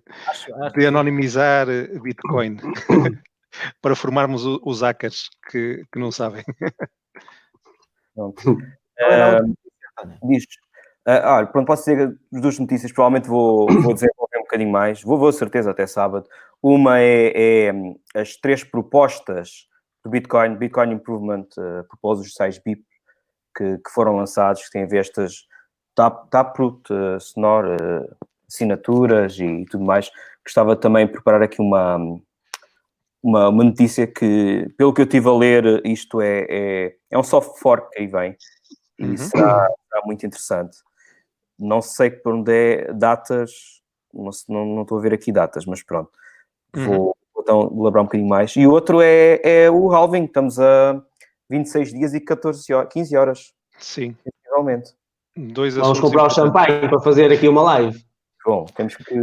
[0.74, 1.66] de anonimizar
[2.02, 2.56] Bitcoin
[3.82, 6.42] para formarmos os hackers que, que não sabem.
[8.14, 8.52] Pronto.
[8.52, 9.54] Uh,
[10.26, 10.44] diz,
[11.06, 15.02] uh, olha, pronto, posso dizer as duas notícias, provavelmente vou, vou desenvolver um bocadinho mais,
[15.02, 16.26] vou, vou certeza até sábado.
[16.62, 17.72] Uma é, é
[18.14, 19.68] as três propostas
[20.02, 22.84] do Bitcoin, Bitcoin Improvement uh, Proposals 6 BIP,
[23.54, 25.46] que, que, foram lançados, que têm a ver estas
[25.94, 28.16] Taproot, uh, Sonor, uh,
[28.48, 30.10] assinaturas e, e, tudo mais.
[30.44, 31.96] Gostava também de preparar aqui uma,
[33.22, 37.22] uma, uma notícia que, pelo que eu estive a ler, isto é, é, é um
[37.22, 38.36] soft fork que aí vem
[38.98, 39.16] e uhum.
[39.16, 40.78] será, será, muito interessante.
[41.58, 45.82] Não sei por onde é datas, não, não, não estou a ver aqui datas, mas
[45.82, 46.10] pronto,
[46.76, 46.84] uhum.
[46.84, 48.54] vou, então elaborar um bocadinho mais.
[48.56, 51.02] E o outro é, é o halving, estamos a
[51.48, 53.54] 26 dias e 14 horas, 15 horas.
[53.78, 54.16] Sim.
[54.44, 54.94] Realmente.
[55.36, 58.04] Vamos comprar o champanhe para fazer aqui uma live.
[58.44, 59.18] Bom, temos que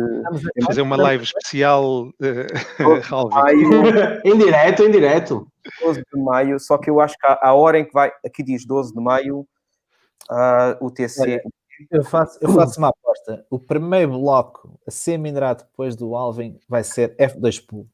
[0.65, 2.11] fazer uma live especial uh,
[4.25, 5.47] em direto, em direto.
[5.79, 8.65] 12 de maio, só que eu acho que a, hora em que vai, aqui diz
[8.65, 9.47] 12 de maio,
[10.29, 11.41] uh, o TC.
[11.89, 13.45] Eu faço, eu faço uma aposta.
[13.49, 17.87] O primeiro bloco a ser minerado depois do Alvin vai ser F2 Pool.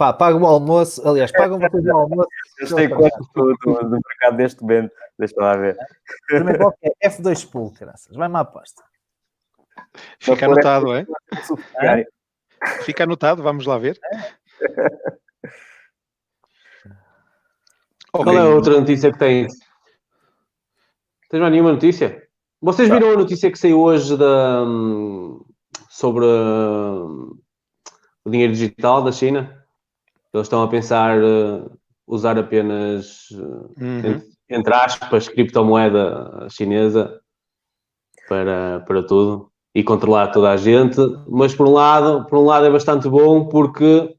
[0.00, 2.28] Pá, paga o almoço, aliás, paga uma coisa do almoço.
[2.58, 5.76] Eu sei quanto do, do, do mercado deste momento, deixa lá ver.
[6.82, 8.16] É F2 Pool, graças.
[8.16, 8.82] Vai uma aposta.
[10.18, 11.06] Fica anotado, é?
[11.84, 12.06] é?
[12.80, 14.00] Fica anotado, vamos lá ver.
[18.10, 19.52] Qual é a outra notícia que tens?
[21.28, 22.26] Tens mais nenhuma notícia?
[22.58, 24.64] Vocês viram a notícia que saiu hoje da,
[25.90, 27.38] sobre uh,
[28.24, 29.59] o dinheiro digital da China?
[30.32, 31.70] Eles estão a pensar uh,
[32.06, 33.98] usar apenas, uh, uhum.
[33.98, 37.20] entre, entre, aspas, criptomoeda chinesa
[38.28, 40.98] para, para tudo e controlar toda a gente.
[41.28, 44.14] Mas por um lado, por um lado é bastante bom porque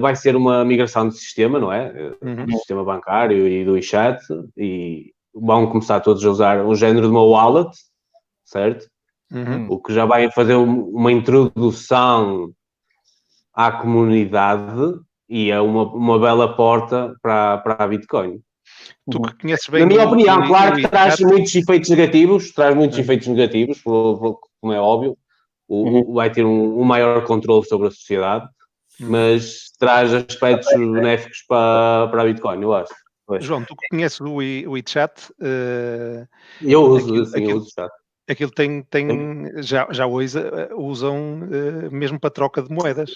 [0.00, 2.12] vai ser uma migração de sistema, não é?
[2.20, 2.44] Uhum.
[2.44, 4.20] Do sistema bancário e do WeChat
[4.56, 7.70] e vão começar todos a usar um género de uma wallet,
[8.44, 8.88] certo?
[9.32, 9.66] Uhum.
[9.70, 12.52] O que já vai fazer uma introdução
[13.66, 18.40] à comunidade e é uma, uma bela porta para, para a Bitcoin.
[19.10, 19.82] Tu que conheces bem.
[19.82, 23.04] Na minha opinião, claro que traz muitos efeitos negativos, traz muitos uhum.
[23.04, 25.16] efeitos negativos, como é óbvio.
[25.68, 26.14] O, uhum.
[26.14, 28.48] Vai ter um, um, maior controle sobre a sociedade,
[29.00, 29.10] uhum.
[29.10, 32.92] mas traz aspectos benéficos para, para a Bitcoin, eu acho.
[33.40, 35.30] João, tu conheces o, o WeChat?
[35.40, 36.26] Uh,
[36.60, 37.90] eu uso, aquilo, sim, aquilo, eu uso o chat.
[38.30, 43.10] Aquilo tem, tem já, já hoje uh, usam uh, mesmo para troca de moedas.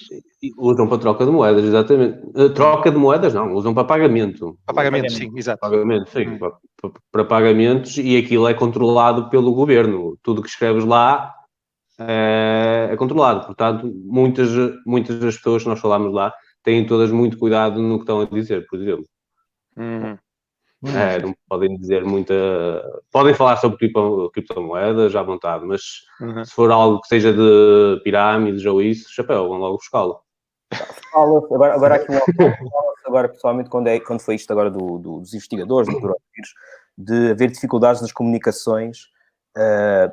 [0.59, 2.19] Usam para troca de moedas, exatamente.
[2.53, 4.59] troca de moedas não, usam para pagamento.
[4.67, 5.61] Para pagamento, sim, exato.
[5.61, 6.39] Pagamento, sim, hum.
[6.39, 10.19] para, para, pagamentos e aquilo é controlado pelo governo.
[10.21, 11.33] Tudo que escreves lá
[11.97, 13.47] é, é controlado.
[13.47, 14.49] Portanto, muitas,
[14.85, 18.25] muitas das pessoas que nós falamos lá têm todas muito cuidado no que estão a
[18.25, 19.05] dizer, por exemplo.
[20.85, 20.99] Uhum.
[20.99, 22.35] É, não podem dizer muita.
[23.11, 25.81] Podem falar sobre cripto, criptomoedas à vontade, mas
[26.21, 26.45] uhum.
[26.45, 30.21] se for algo que seja de pirâmides ou isso, chapéu, vão logo buscá-lo.
[31.15, 32.07] Agora, agora aqui
[33.07, 36.55] agora pessoalmente quando, é, quando foi isto agora do, do, dos investigadores do coronavírus,
[36.99, 39.09] de haver dificuldades nas comunicações
[39.57, 40.13] uh,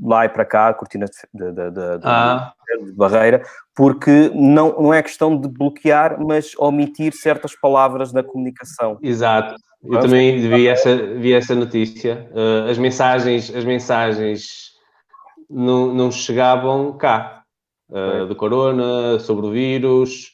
[0.00, 2.52] lá e para cá, a cortina de, de, de, ah.
[2.84, 3.42] de, barreira,
[3.74, 8.98] porque não, não é questão de bloquear, mas omitir certas palavras na comunicação.
[9.02, 9.56] Exato.
[9.90, 12.28] Eu também vi essa, vi essa notícia.
[12.32, 14.72] Uh, as mensagens, as mensagens
[15.48, 17.42] não, não chegavam cá.
[17.88, 20.32] Uh, do corona, sobre o vírus,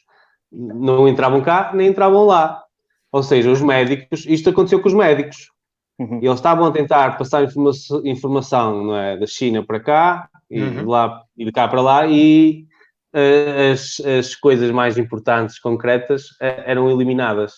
[0.51, 2.63] não entravam cá, nem entravam lá.
[3.11, 5.51] Ou seja, os médicos, isto aconteceu com os médicos.
[5.99, 6.17] Uhum.
[6.21, 7.71] Eles estavam a tentar passar informa
[8.03, 10.77] informação não é, da China para cá e, uhum.
[10.77, 12.65] de lá, e de cá para lá e
[13.13, 17.53] uh, as, as coisas mais importantes, concretas, uh, eram eliminadas.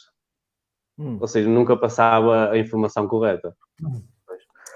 [0.98, 1.18] Uhum.
[1.20, 3.56] Ou seja, nunca passava a informação correta.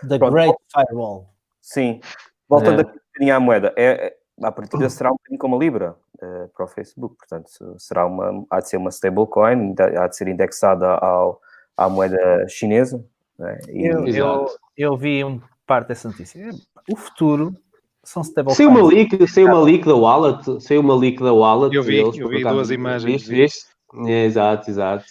[0.08, 0.34] The Pronto.
[0.34, 1.34] Great Firewall.
[1.62, 2.00] Sim.
[2.48, 2.90] Voltando
[3.22, 3.32] é.
[3.32, 6.68] à moeda, é, é, a partida será um bocadinho como a Libra uh, para o
[6.68, 11.40] Facebook, portanto, será uma, há de ser uma stablecoin, há de ser indexada ao,
[11.78, 13.06] à moeda chinesa,
[13.40, 13.60] é?
[13.70, 16.50] Eu, eu, eu, vi um parte dessa notícia.
[16.90, 17.56] O futuro
[18.04, 18.58] são stablecoins.
[18.58, 21.74] Saiu uma leak, saiu uma leak da wallet, saiu uma leak da wallet.
[21.74, 23.26] Eu vi, eu vi duas imagens.
[23.26, 23.68] Viste,
[24.06, 25.06] É, exato, exato.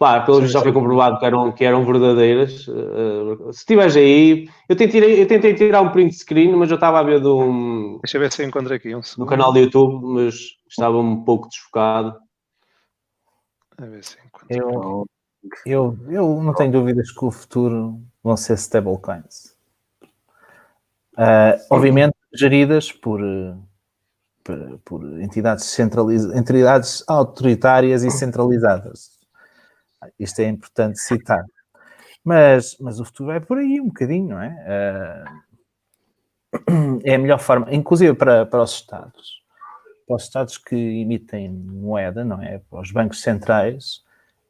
[0.00, 2.66] Pá, pelo menos já foi comprovado que eram, que eram verdadeiras.
[2.66, 7.00] Uh, se estiveres aí, eu tentei, eu tentei tirar um print screen, mas eu estava
[7.00, 9.58] a ver do um, Deixa eu ver se eu encontro aqui um no canal do
[9.58, 12.16] YouTube, mas estava um pouco desfocado.
[13.76, 14.48] A ver se encontro.
[14.48, 15.06] Eu,
[15.66, 19.54] eu, eu não tenho dúvidas que o futuro vão ser stablecoins.
[21.12, 23.20] Uh, obviamente geridas por,
[24.42, 29.19] por, por, entidades, centralizadas, entidades autoritárias e centralizadas.
[30.18, 31.44] Isto é importante citar.
[32.24, 35.24] Mas, mas o futuro é por aí um bocadinho, não é?
[36.48, 39.42] Uh, é a melhor forma, inclusive para, para os Estados,
[40.06, 42.58] para os Estados que emitem moeda, não é?
[42.70, 44.02] Para os bancos centrais,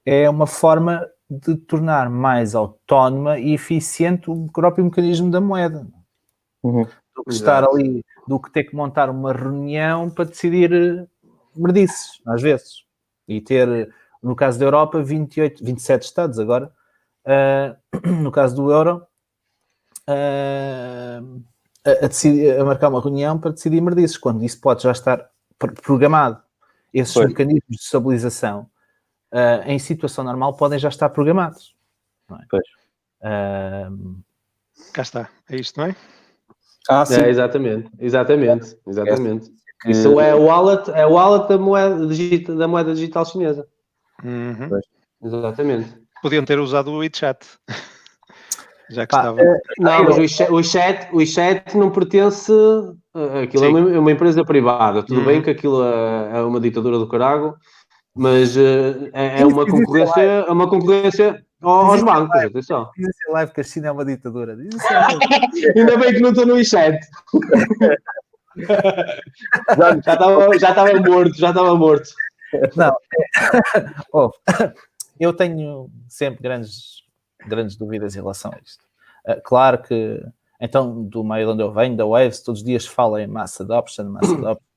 [0.04, 5.86] é uma forma de tornar mais autónoma e eficiente o próprio mecanismo da moeda.
[6.62, 6.84] Uhum.
[7.14, 11.06] Do que estar ali, do que ter que montar uma reunião para decidir eh,
[11.54, 12.84] merdices, às vezes.
[13.28, 16.72] E ter, no caso da Europa, 28, 27 Estados agora,
[17.26, 19.06] uh, no caso do euro,
[20.08, 21.42] uh,
[21.84, 26.42] a, decidir, a, marcar uma reunião para decidir merdices, quando isso pode já estar programado.
[26.92, 27.28] Esses Foi.
[27.28, 28.68] mecanismos de estabilização
[29.32, 31.74] uh, em situação normal podem já estar programados.
[32.28, 32.44] Não é?
[32.50, 32.66] Pois.
[33.22, 34.20] Uh...
[34.92, 35.96] Cá está, é isto, não é?
[36.88, 37.20] Ah, sim.
[37.20, 39.52] É, exatamente, exatamente, exatamente.
[39.86, 39.90] É.
[39.90, 42.06] Isso é o wallet, é o wallet da moeda
[42.56, 43.66] da moeda digital chinesa.
[44.24, 44.80] Uhum.
[45.22, 45.94] Exatamente.
[46.22, 47.38] Podiam ter usado o WeChat.
[48.90, 49.40] Já que Pá, estava.
[49.40, 52.52] Uh, não, mas o WeChat, o WeChat, o WeChat não pertence.
[52.52, 52.98] Uh,
[53.44, 55.02] aquilo é uma, é uma, empresa privada.
[55.02, 55.26] Tudo uhum.
[55.26, 57.56] bem que aquilo é, é uma ditadura do carago,
[58.14, 62.90] mas uh, é, é, uma concorrência, é uma concorrência aos bancos, live, atenção.
[62.96, 64.56] Diz assim live que a China é uma ditadura.
[65.76, 66.98] Ainda bem que não estou no i7.
[69.76, 72.10] já, estava, já estava morto, já estava morto.
[72.76, 72.96] Não,
[74.12, 74.30] oh,
[75.18, 77.04] eu tenho sempre grandes,
[77.46, 78.84] grandes dúvidas em relação a isto.
[79.26, 80.24] Uh, claro que,
[80.60, 83.60] então, do meio de onde eu venho, da Waves, todos os dias fala em mass
[83.60, 84.56] adoption, mass adoption.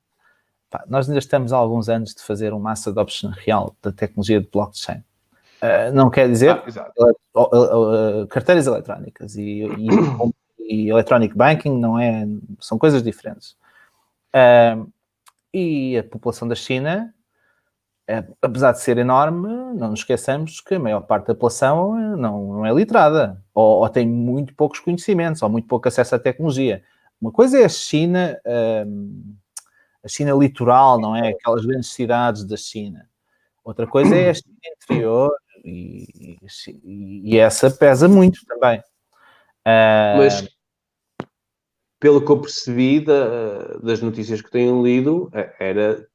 [0.70, 4.40] Pá, nós ainda estamos há alguns anos de fazer um mass adoption real da tecnologia
[4.40, 5.02] de blockchain.
[5.62, 9.88] Uh, não quer dizer ah, carteiras eletrónicas e, e,
[10.58, 12.26] e, electronic banking não é,
[12.60, 13.56] são coisas diferentes.
[14.34, 14.90] Uh,
[15.54, 17.14] e a população da China é,
[18.42, 22.54] apesar de ser enorme, não nos esqueçamos que a maior parte da população eh, não,
[22.54, 26.82] não é literada, ou, ou, tem muito poucos conhecimentos, ou muito pouco acesso à tecnologia.
[27.20, 28.38] Uma coisa é a China,
[28.86, 29.34] hum,
[30.02, 31.30] a China litoral, não é?
[31.30, 33.08] Aquelas grandes cidades da China.
[33.64, 35.32] Outra coisa é a China interior,
[35.64, 36.38] e,
[36.84, 38.80] e, e essa pesa muito também.
[39.66, 40.48] Uh, Mas,
[41.98, 46.06] pelo que eu percebi da, das notícias que tenho lido, é, era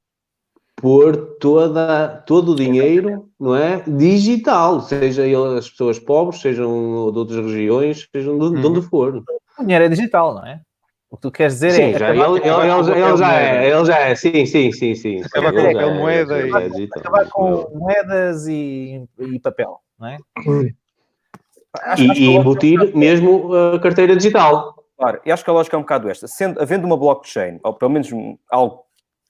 [0.79, 3.83] pôr toda, todo o dinheiro, não é?
[3.85, 5.23] Digital, seja
[5.57, 8.83] as pessoas pobres, sejam de outras regiões, sejam de, de onde uhum.
[8.83, 9.23] for.
[9.57, 10.61] O dinheiro é digital, não é?
[11.11, 11.97] O que tu queres dizer sim, é.
[11.97, 15.21] Já, ele, ele, ele, ele já é, ele já é, sim, sim, sim, sim.
[15.23, 16.89] Acabar com papel, moeda e.
[16.95, 20.17] Acabar com moedas e, e papel, não é?
[21.81, 24.75] Acho, e, acho e embutir mesmo a carteira digital.
[24.97, 26.27] Claro, e acho que a lógica é um bocado esta.
[26.27, 28.09] Sendo, havendo uma blockchain, ou pelo menos
[28.51, 28.83] algo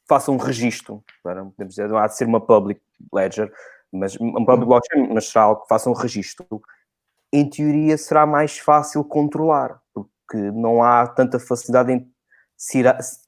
[0.10, 2.82] faça um registro, não podemos dizer, não há de ser uma public
[3.13, 3.52] ledger,
[3.91, 6.45] mas um public blockchain, mas será algo que faça um registro,
[7.32, 12.12] em teoria será mais fácil controlar, porque não há tanta facilidade em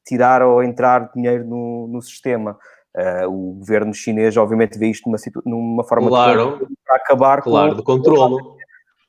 [0.05, 2.57] tirar ou entrar dinheiro no, no sistema.
[2.93, 7.71] Uh, o governo chinês, obviamente, vê isto numa, numa forma claro, de para acabar claro,
[7.71, 8.43] com, de controle.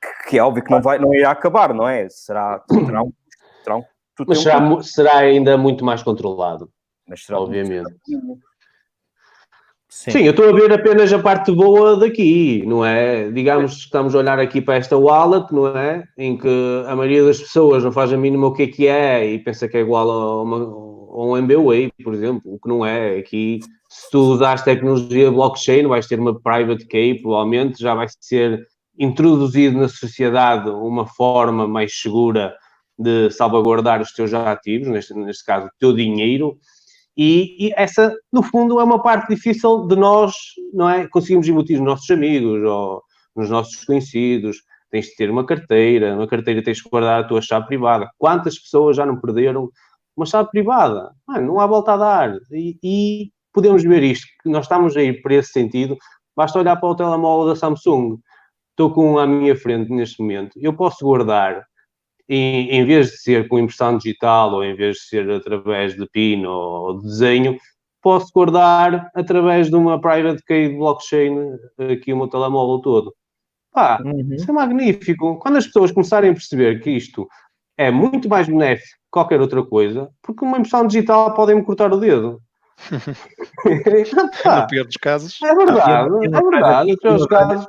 [0.01, 2.09] Que, que, é óbvio que não, vai, não irá acabar, não é?
[2.09, 3.13] Será, terá um,
[3.65, 3.85] terá um,
[4.29, 6.71] Mas será, será ainda muito mais controlado.
[7.09, 7.95] Mas será obviamente.
[9.88, 10.11] Sim.
[10.11, 10.23] Sim.
[10.25, 13.31] eu estou a ver apenas a parte boa daqui, não é?
[13.31, 16.05] Digamos que estamos a olhar aqui para esta wallet, não é?
[16.17, 16.49] Em que
[16.87, 19.69] a maioria das pessoas não faz a mínima o que é que é e pensa
[19.69, 23.19] que é igual a, uma, a um MBWay, por exemplo, o que não é.
[23.19, 28.67] Aqui, se tu usares tecnologia blockchain, vais ter uma private key, provavelmente, já vai ser
[28.99, 32.55] introduzido na sociedade uma forma mais segura
[32.99, 36.57] de salvaguardar os teus ativos, neste, neste caso, o teu dinheiro,
[37.16, 40.35] e, e, essa, no fundo, é uma parte difícil de nós,
[40.72, 41.07] não é?
[41.09, 43.03] Conseguimos embutir nos nossos amigos ou
[43.37, 44.59] nos nossos conhecidos.
[44.90, 48.09] Tens de ter uma carteira, na carteira tens de guardar a tua chave privada.
[48.18, 49.70] Quantas pessoas já não perderam
[50.16, 51.11] uma chave privada?
[51.29, 52.38] não há volta a dar.
[52.51, 55.96] E, e podemos ver isto, que nós estamos a ir para esse sentido.
[56.37, 58.18] Basta olhar para o telemóvel da Samsung.
[58.70, 60.53] Estou com um à minha frente neste momento.
[60.57, 61.62] Eu posso guardar
[62.29, 66.07] em, em vez de ser com impressão digital ou em vez de ser através de
[66.09, 67.57] PIN ou de desenho,
[68.03, 71.33] posso guardar através de uma private key de blockchain
[71.93, 73.15] aqui o meu telemóvel todo.
[73.73, 74.35] Pá, uhum.
[74.35, 75.39] isso é magnífico.
[75.39, 77.27] Quando as pessoas começarem a perceber que isto
[77.79, 81.97] é muito mais benéfico que qualquer outra coisa, porque uma impressão digital podem-me cortar o
[81.99, 82.41] dedo.
[84.61, 85.39] no pior dos casos.
[85.43, 86.91] É verdade, é verdade.
[86.91, 87.67] No pior dos casos.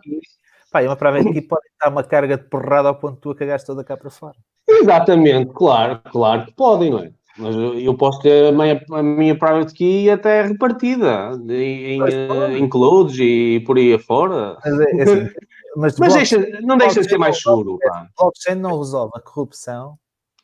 [0.74, 3.30] Pá, e uma prova aqui pode dar uma carga de porrada ao ponto de tu
[3.30, 4.36] a cagaste toda cá para fora.
[4.68, 7.12] Exatamente, claro, claro que podem, não é?
[7.38, 12.68] Mas eu posso ter a minha, a minha private key até repartida em, em, em
[12.68, 14.58] clouds e por aí afora.
[14.66, 15.30] Mas, é, é assim,
[15.76, 17.76] mas, mas deixa, não deixa de ser mais seguro.
[17.76, 17.80] O
[18.18, 19.96] blockchain não resolve a corrupção,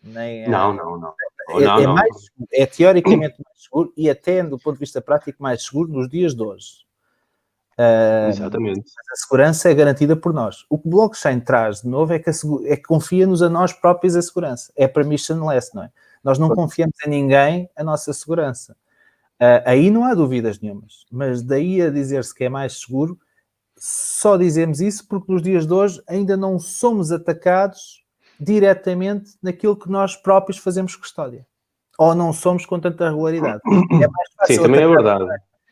[0.04, 1.14] nem não, não, não.
[1.50, 1.94] É, não, é, não.
[1.96, 2.16] Mais,
[2.54, 6.36] é teoricamente mais seguro e até do ponto de vista prático mais seguro nos dias
[6.36, 6.88] de hoje.
[7.80, 8.92] Uh, Exatamente.
[9.10, 10.66] A segurança é garantida por nós.
[10.70, 14.18] O que o blockchain traz de novo é que, é que confia-nos a nós próprios
[14.18, 14.70] a segurança.
[14.76, 15.92] É permissionless, não é?
[16.22, 18.76] Nós não confiamos em ninguém a nossa segurança.
[19.42, 21.06] Uh, aí não há dúvidas nenhumas.
[21.10, 23.18] Mas daí a dizer-se que é mais seguro,
[23.78, 28.04] só dizemos isso porque nos dias de hoje ainda não somos atacados
[28.38, 31.48] diretamente naquilo que nós próprios fazemos custódia.
[31.98, 33.62] Ou não somos com tanta regularidade.
[34.04, 35.26] É mais fácil Sim, também é verdade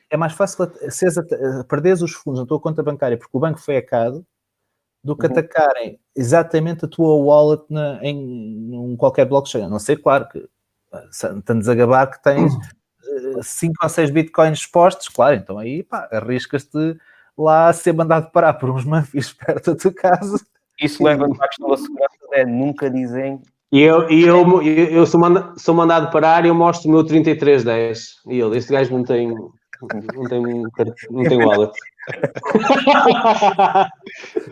[0.09, 0.71] é mais fácil
[1.67, 4.25] perderes os fundos na tua conta bancária porque o banco foi hackado
[5.03, 5.31] do que uhum.
[5.31, 9.63] atacarem exatamente a tua wallet na, em, em qualquer blockchain.
[9.63, 10.47] A não ser, claro, que
[11.11, 12.51] estamos a gabar que tens
[13.41, 16.97] 5 uh, ou 6 bitcoins expostos, claro, então aí pá, arriscas-te
[17.37, 20.45] lá a ser mandado parar por uns mafios perto da tua casa.
[20.81, 23.41] Isso leva-nos à questão da segurança, é, nunca dizem
[23.71, 26.91] e eu, e eu, eu, eu sou, manda, sou mandado parar e eu mostro o
[26.91, 28.21] meu 3310.
[28.27, 29.29] E ele, este gajo não tem,
[29.81, 30.41] não tem,
[31.09, 31.73] não tem wallet.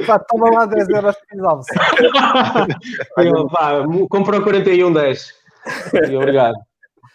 [0.06, 1.70] pá, toma lá 10 euros de almoço.
[3.52, 5.34] pá, comprou 41, 10.
[6.10, 6.56] E obrigado.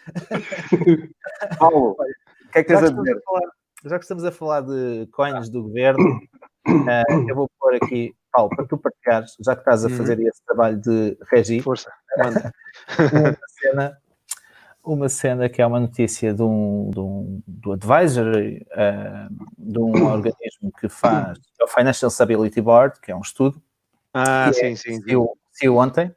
[1.59, 1.95] Paulo, o
[2.51, 3.17] que é que tens a dizer?
[3.17, 3.51] A falar,
[3.85, 6.19] já que estamos a falar de coins do governo,
[6.67, 9.97] Uh, eu vou pôr aqui, Paulo, para tu partilhares, já que estás a uhum.
[9.97, 10.27] fazer uhum.
[10.27, 11.59] esse trabalho de regi.
[11.61, 12.53] Força, manda.
[12.99, 13.97] uma, cena,
[14.83, 20.05] uma cena que é uma notícia de um, de um do advisory uh, de um
[20.11, 23.61] organismo que faz, é o Financial Stability Board, que é um estudo.
[24.13, 24.99] Ah, sim, é, sim.
[25.51, 26.13] Saiu ontem.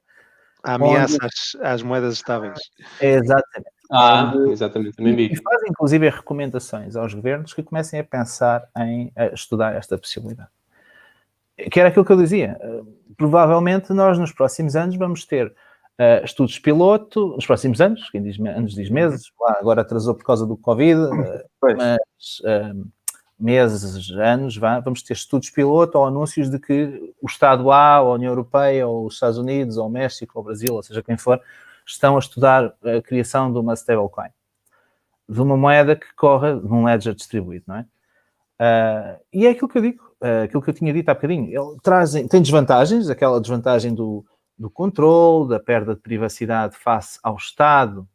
[0.63, 1.27] A ameaça onde...
[1.27, 2.59] às, às moedas estáveis.
[3.01, 3.75] exatamente.
[3.93, 5.33] Ah, exatamente, também vi.
[5.33, 10.49] E faz inclusive recomendações aos governos que comecem a pensar em a estudar esta possibilidade.
[11.71, 12.59] Que era aquilo que eu dizia.
[13.17, 15.55] Provavelmente nós nos próximos anos vamos ter
[15.99, 20.47] uh, estudos piloto, nos próximos anos, quem diz anos diz meses, agora atrasou por causa
[20.47, 22.91] do Covid, uh, mas uh,
[23.39, 28.15] meses, anos, vamos ter estudos piloto ou anúncios de que o Estado A, ou a
[28.15, 31.17] União Europeia, ou os Estados Unidos, ou o México, ou o Brasil, ou seja quem
[31.17, 31.41] for,
[31.87, 34.31] estão a estudar a criação de uma stablecoin,
[35.29, 37.87] de uma moeda que corra de um ledger distribuído, não é?
[38.55, 40.05] Uh, e é aquilo que eu digo,
[40.45, 41.49] aquilo que eu tinha dito há bocadinho.
[41.49, 44.25] Ele traz, tem desvantagens, aquela desvantagem do,
[44.59, 48.09] do controle, da perda de privacidade face ao Estado,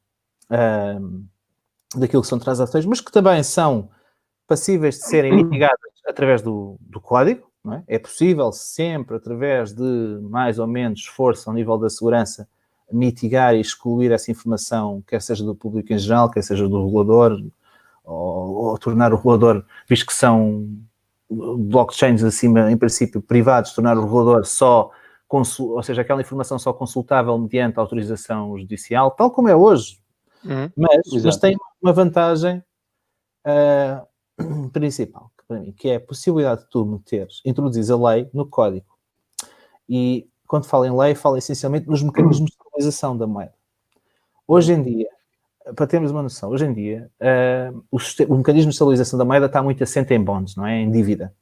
[0.50, 1.24] uh,
[1.96, 3.90] daquilo que são transações, mas que também são
[4.48, 5.78] passíveis de serem mitigadas
[6.08, 7.50] através do, do código.
[7.88, 7.96] É?
[7.96, 8.00] é?
[8.00, 12.48] possível sempre, através de mais ou menos esforço ao nível da segurança,
[12.92, 17.38] mitigar e excluir essa informação, quer seja do público em geral, quer seja do regulador,
[18.04, 20.68] ou, ou tornar o regulador, visto que são
[21.30, 24.90] blockchains acima, em princípio, privados, tornar o regulador só,
[25.32, 30.00] ou seja, aquela informação só consultável mediante autorização judicial, tal como é hoje.
[30.44, 30.72] Uhum.
[30.76, 32.64] Mas, mas, tem uma vantagem
[33.46, 38.30] uh, principal, que para mim, que é a possibilidade de tu meteres, introduzir a lei
[38.34, 38.86] no código.
[39.88, 43.54] E quando falo em lei, falo essencialmente nos mecanismos de estabilização da moeda.
[44.48, 45.10] Hoje em dia,
[45.76, 47.98] para termos uma noção, hoje em dia, uh, o,
[48.34, 50.80] o, mecanismo de estabilização da moeda está muito assente em bonds, não é?
[50.80, 51.34] Em dívida.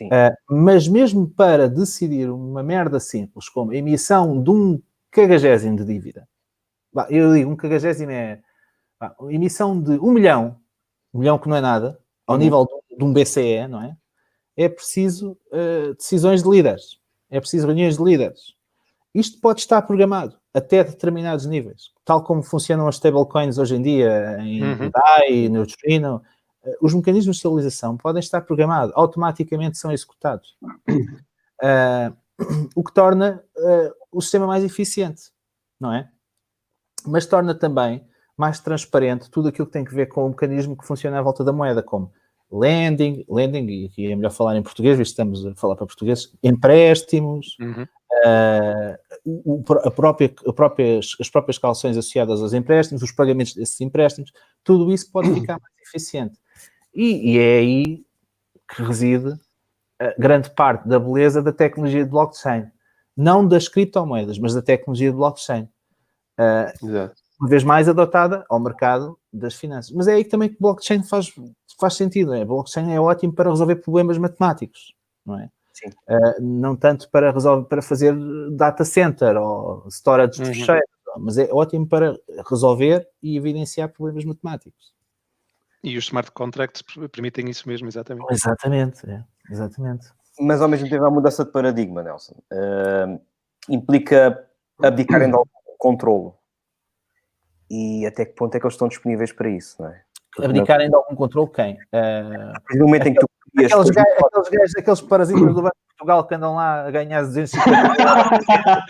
[0.00, 5.84] Uh, mas mesmo para decidir uma merda simples, como a emissão de um cagagésimo de
[5.84, 6.26] dívida,
[7.10, 8.40] eu digo, um cagagésimo é
[9.00, 10.56] a emissão de um milhão,
[11.12, 12.42] um milhão que não é nada, ao uhum.
[12.42, 13.96] nível de, de, um BCE, não é?
[14.56, 18.54] É preciso uh, decisões de líderes é preciso reuniões de líderes.
[19.14, 24.36] Isto pode estar programado até determinados níveis, tal como funcionam as stablecoins hoje em dia,
[24.40, 24.90] em uhum.
[24.90, 26.22] DAI, Neutrino.
[26.64, 30.56] Eh, os mecanismos de estabilização podem estar programados, automaticamente são executados.
[31.62, 32.16] Uh,
[32.74, 35.30] o que torna uh, o sistema mais eficiente,
[35.80, 36.08] não é?
[37.06, 38.04] Mas torna também
[38.36, 41.44] mais transparente tudo aquilo que tem que ver com o mecanismo que funciona à volta
[41.44, 42.12] da moeda, como
[42.50, 45.86] lending, lending, e aqui é melhor falar em português, visto que estamos a falar para
[45.86, 47.86] português, empréstimos, uhum.
[48.26, 54.32] uh, a própria, a próprias, as próprias calções associadas aos empréstimos, os pagamentos desses empréstimos,
[54.62, 56.38] tudo isso pode ficar mais eficiente.
[56.94, 58.04] E, e é aí
[58.68, 59.34] que reside
[60.18, 62.66] grande parte da beleza da tecnologia de blockchain.
[63.16, 65.68] Não das criptomoedas, mas da tecnologia de blockchain.
[66.38, 69.90] Uh, Exato uma vez mais adotada ao mercado das finanças.
[69.90, 71.34] Mas é aí também que blockchain faz,
[71.78, 72.32] faz sentido.
[72.32, 72.44] É?
[72.44, 74.94] Blockchain é ótimo para resolver problemas matemáticos,
[75.26, 75.50] não é?
[76.08, 78.14] Uh, não tanto para resolver, para fazer
[78.52, 80.52] data center ou storage uhum.
[80.52, 80.64] de
[81.18, 82.16] mas é ótimo para
[82.48, 84.94] resolver e evidenciar problemas matemáticos.
[85.84, 88.32] E os smart contracts permitem isso mesmo, exatamente.
[88.32, 90.06] Exatamente, é, exatamente.
[90.40, 92.34] Mas ao mesmo tempo a mudança de paradigma, Nelson.
[92.52, 93.20] Uh,
[93.68, 94.48] implica
[94.82, 96.36] abdicarem de algum controlo
[97.70, 100.02] e até que ponto é que eles estão disponíveis para isso, não é?
[100.38, 101.74] Abdicarem de algum controle quem?
[101.74, 103.26] Uh, no momento em que tu
[103.58, 107.22] aqueles, gajos, aqueles, gajos, aqueles parasitas do Banco de Portugal que andam lá a ganhar
[107.26, 108.86] 250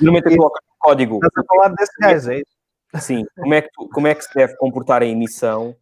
[0.00, 1.14] No momento em que colocas o código.
[1.16, 2.59] Estás a falar desse gajo, é isso?
[2.98, 5.76] Sim, como é, que tu, como é que se deve comportar a emissão?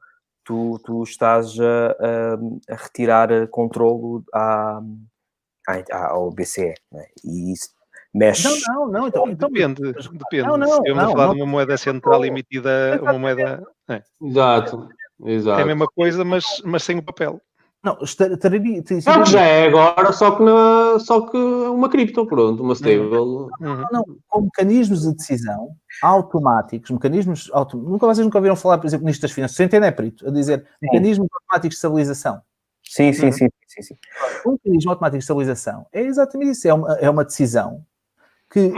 [0.44, 1.90] Tu, tu estás a,
[2.70, 4.80] a, a retirar controlo à,
[5.68, 7.09] à, ao BCE, é?
[7.24, 7.70] e isso
[8.14, 8.44] mexe.
[8.66, 9.09] Não, não, não.
[9.09, 9.92] Então, então depende.
[9.92, 10.46] depende.
[10.46, 13.62] Não, não, Se eu não, falar não, de uma moeda central emitida, uma moeda.
[13.88, 14.02] É.
[14.22, 14.88] Exato,
[15.24, 15.61] exato.
[15.61, 17.40] É a mesma coisa, mas, mas sem o papel.
[17.82, 18.82] Não, estaria.
[19.06, 21.38] Não, já é agora, só que, na, só que
[21.68, 23.16] uma cripto, pronto, uma stable.
[23.16, 23.48] Uhum.
[23.60, 27.50] Não, não, com mecanismos de decisão automáticos, mecanismos.
[27.52, 27.78] Autom...
[27.78, 30.30] Nunca vocês nunca ouviram falar, por exemplo, nisto das finanças, sem entender, é perito, a
[30.30, 30.66] dizer sim.
[30.82, 32.40] mecanismos automáticos de estabilização.
[32.82, 33.32] Sim, sim, uhum.
[33.32, 33.94] sim, sim, sim.
[34.46, 37.84] Um mecanismo automático de estabilização é exatamente isso, é uma, é uma decisão
[38.50, 38.72] que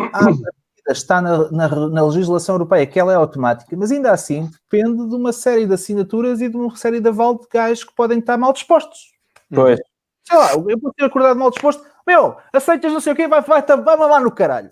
[0.88, 5.14] está na, na, na, legislação europeia, que ela é automática, mas ainda assim depende de
[5.14, 8.36] uma série de assinaturas e de uma série de aval de gajos que podem estar
[8.36, 9.12] mal dispostos.
[9.52, 9.78] Pois.
[10.24, 11.84] Sei lá, eu vou ter acordado mal disposto.
[12.10, 14.68] Meu, aceitas não sei o quê, vai, vai, vai, mamar no caralho.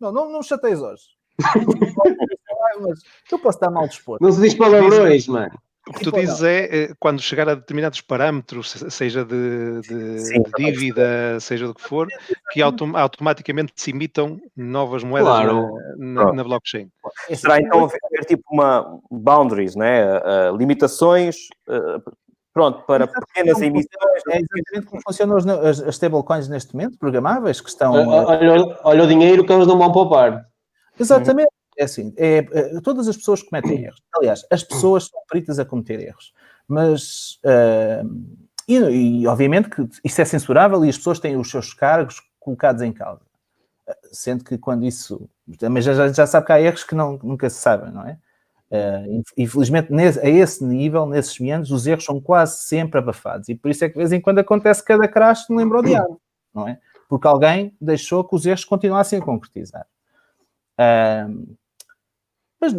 [0.00, 1.04] Não, não, não chateias hoje.
[2.80, 4.20] mas eu posso estar mal disposto.
[4.20, 5.56] Não se diz palavrões, mano.
[5.88, 10.42] O que tu dizes é, é, quando chegar a determinados parâmetros, seja de, de, Sim,
[10.42, 12.08] de dívida, seja do que for,
[12.52, 15.72] que autom automaticamente se imitam novas moedas claro.
[15.96, 16.90] na, na, na, blockchain.
[17.34, 20.18] Será então haver tipo uma boundaries, né?
[20.18, 21.36] Uh, limitações,
[21.68, 22.02] uh,
[22.52, 24.22] pronto, para pequenas emissões.
[24.28, 27.92] É exatamente como funcionam as, as stablecoins neste momento, programáveis, que estão.
[27.92, 30.46] Olha, olha o dinheiro que eles não vão poupar.
[30.98, 31.50] Exatamente.
[31.78, 34.02] É assim, é, é, todas as pessoas cometem erros.
[34.14, 36.34] Aliás, as pessoas são peritas a cometer erros.
[36.68, 38.06] Mas, uh,
[38.68, 38.76] e,
[39.22, 42.92] e, obviamente que isso é censurável e as pessoas têm os seus cargos colocados em
[42.92, 43.22] causa.
[44.12, 45.28] Sendo que quando isso.
[45.70, 48.18] Mas já, já sabe que há erros que não, nunca se sabem, não é?
[48.70, 53.48] Uh, infelizmente, nesse, a esse nível, nesses meandros, os erros são quase sempre abafados.
[53.48, 55.82] E por isso é que de vez em quando acontece cada crash que lembra o
[55.82, 56.20] diabo,
[56.54, 56.78] não é?
[57.08, 59.86] Porque alguém deixou que os erros continuassem a concretizar.
[60.78, 61.56] Uh,
[62.60, 62.72] mas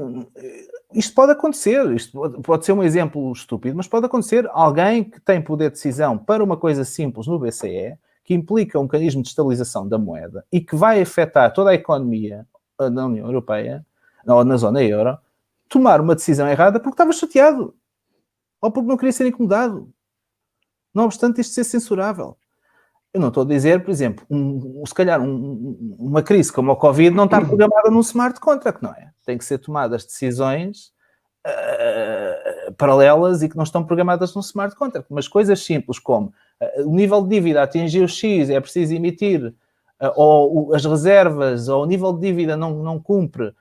[0.94, 5.42] isto pode acontecer, isto pode ser um exemplo estúpido, mas pode acontecer alguém que tem
[5.42, 9.88] poder de decisão para uma coisa simples no BCE, que implica um mecanismo de estabilização
[9.88, 12.46] da moeda e que vai afetar toda a economia
[12.78, 13.86] da União Europeia,
[14.26, 15.18] ou na zona euro,
[15.72, 17.74] tomar uma decisão errada porque estava chateado
[18.62, 19.90] ou porque não queria ser incomodado.
[20.94, 22.38] Não obstante isto ser censurável.
[23.14, 26.76] Eu não estou a dizer, por exemplo, um, se calhar um, uma crise como a
[26.76, 29.12] Covid não está programada num smart contract, não é?
[29.26, 30.92] têm que ser tomadas decisões
[31.48, 35.08] uh, paralelas e que não estão programadas num smart contract.
[35.10, 39.48] Mas coisas simples como uh, o nível de dívida atingiu X, é preciso emitir,
[40.02, 43.54] uh, ou as reservas, ou o nível de dívida não, não cumpre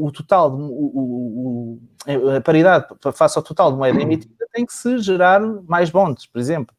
[0.00, 4.72] o total, de, o, o, a paridade face ao total de moeda emitida, tem que
[4.72, 6.74] se gerar mais bonds, por exemplo,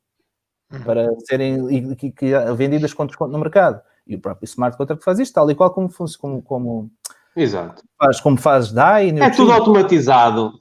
[0.72, 0.84] uhum.
[0.84, 3.82] para serem que, que, vendidas com desconto no mercado.
[4.08, 6.92] E o próprio smart contract faz isto, tal e qual como, como, como
[7.36, 7.84] Exato.
[7.98, 9.10] Faz como faz DAI.
[9.20, 10.54] É tudo automatizado.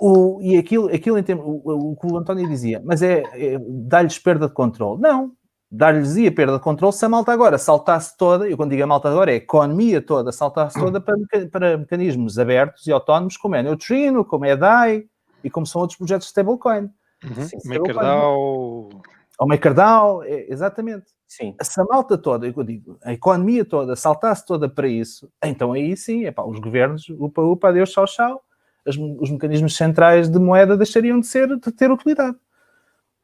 [0.00, 3.58] O, e aquilo, aquilo em termos, o, o que o António dizia, mas é, é
[3.60, 5.00] dar-lhes perda de controle.
[5.00, 5.32] Não,
[5.76, 8.86] dar-lhes a perda de controle se a malta agora saltasse toda, eu quando digo a
[8.86, 11.16] malta agora é a economia toda, saltasse toda para,
[11.50, 15.04] para mecanismos abertos e autónomos, como é Neutrino, como é DAI
[15.42, 16.88] e como são outros projetos de stablecoin.
[17.24, 17.48] Uhum.
[17.64, 18.90] MakerDAO.
[19.38, 21.06] Ou MakerDAO, é, exatamente.
[21.26, 21.56] Sim.
[21.60, 25.96] Se a malta toda, eu digo, a economia toda saltasse toda para isso, então aí
[25.96, 28.44] sim, epá, os governos, upa, upa, adeus, tchau, tchau,
[28.86, 32.36] os, os mecanismos centrais de moeda deixariam de ser, de ter utilidade.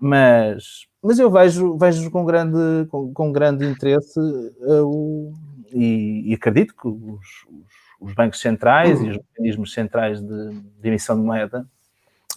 [0.00, 5.32] Mas, mas eu vejo, vejo com grande, com, com grande interesse uh,
[5.72, 10.88] e, e, acredito que os, os, os, bancos centrais e os mecanismos centrais de, de
[10.88, 11.66] emissão de moeda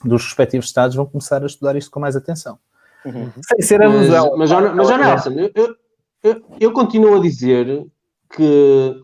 [0.04, 2.58] dos respectivos Estados vão começar a estudar isto com mais atenção.
[3.06, 3.32] Uhum.
[3.42, 4.38] Sem ser alusão.
[4.38, 5.76] Mas, mas, mas, Nelson, eu,
[6.24, 7.86] eu, eu, continuo a dizer
[8.34, 9.02] que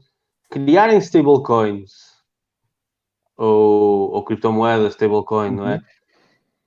[0.50, 1.92] criarem stablecoins
[3.36, 5.56] ou, ou criptomoedas stablecoin, uhum.
[5.56, 5.82] não é?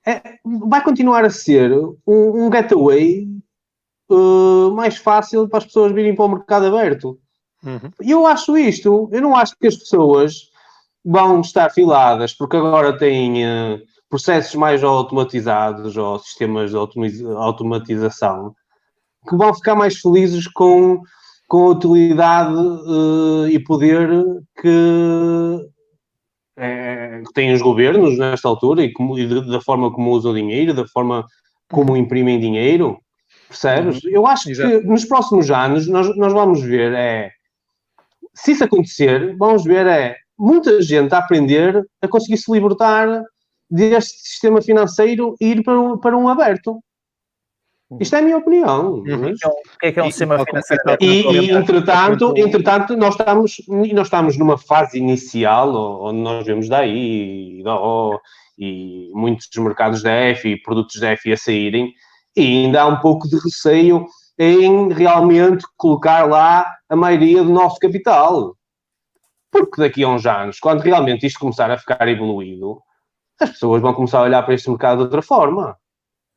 [0.06, 0.20] É?
[0.44, 3.26] Vai continuar a ser um, um getaway
[4.10, 7.18] uh, mais fácil para as pessoas virem para o mercado aberto.
[7.64, 7.90] Uhum.
[8.00, 10.50] Eu acho isto, eu não acho que as pessoas
[11.04, 13.80] vão estar filadas porque agora têm uh,
[14.10, 18.54] processos mais automatizados ou sistemas de automatização
[19.28, 21.00] que vão ficar mais felizes com,
[21.48, 24.08] com a utilidade uh, e poder
[24.60, 25.70] que,
[26.62, 30.72] é, que têm os governos nesta altura e, como, e da forma como usam dinheiro,
[30.72, 31.26] da forma
[31.68, 32.98] como imprimem dinheiro,
[33.48, 34.02] percebes?
[34.04, 34.10] Uhum.
[34.10, 34.80] Eu acho Exato.
[34.80, 37.30] que nos próximos anos nós, nós vamos ver é
[38.34, 43.22] se isso acontecer, vamos ver é muita gente a aprender a conseguir se libertar
[43.70, 46.80] deste sistema financeiro ir para um, para um aberto.
[48.00, 48.94] Isto é a minha opinião.
[48.94, 49.20] Uhum.
[49.20, 49.36] Mas...
[49.36, 50.82] Então, o que é que é um sistema financeiro?
[51.00, 57.60] E, e entretanto, entretanto nós, estamos, nós estamos numa fase inicial onde nós vemos daí
[57.60, 57.64] e,
[58.58, 61.92] e muitos mercados da e produtos da F a saírem
[62.36, 64.06] e ainda há um pouco de receio
[64.38, 68.56] em realmente colocar lá a maioria do nosso capital.
[69.50, 72.80] Porque daqui a uns anos, quando realmente isto começar a ficar evoluído,
[73.38, 75.76] as pessoas vão começar a olhar para este mercado de outra forma.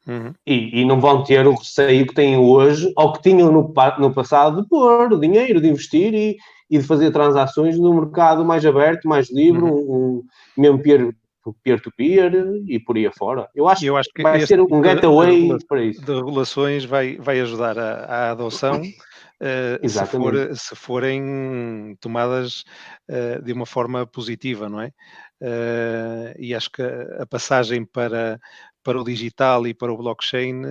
[0.07, 0.33] Uhum.
[0.45, 4.13] E, e, não vão ter o receio que têm hoje ou que tinham no, no
[4.13, 6.37] passado de pôr dinheiro, de investir e,
[6.69, 9.73] e, de fazer transações no mercado mais aberto, mais livre, uhum.
[9.75, 10.23] um,
[10.55, 13.49] mesmo peer-to-peer -peer e por aí afora.
[13.55, 16.05] Eu acho, Eu acho que vai ser um getaway para isso.
[16.05, 18.81] De regulações vai, vai ajudar a adoção.
[19.41, 22.63] Uh, se, for, se, forem tomadas
[23.09, 24.93] uh, de uma forma positiva, não é?
[25.41, 28.39] Uh, e acho que a passagem para,
[28.81, 30.61] para o digital e para o blockchain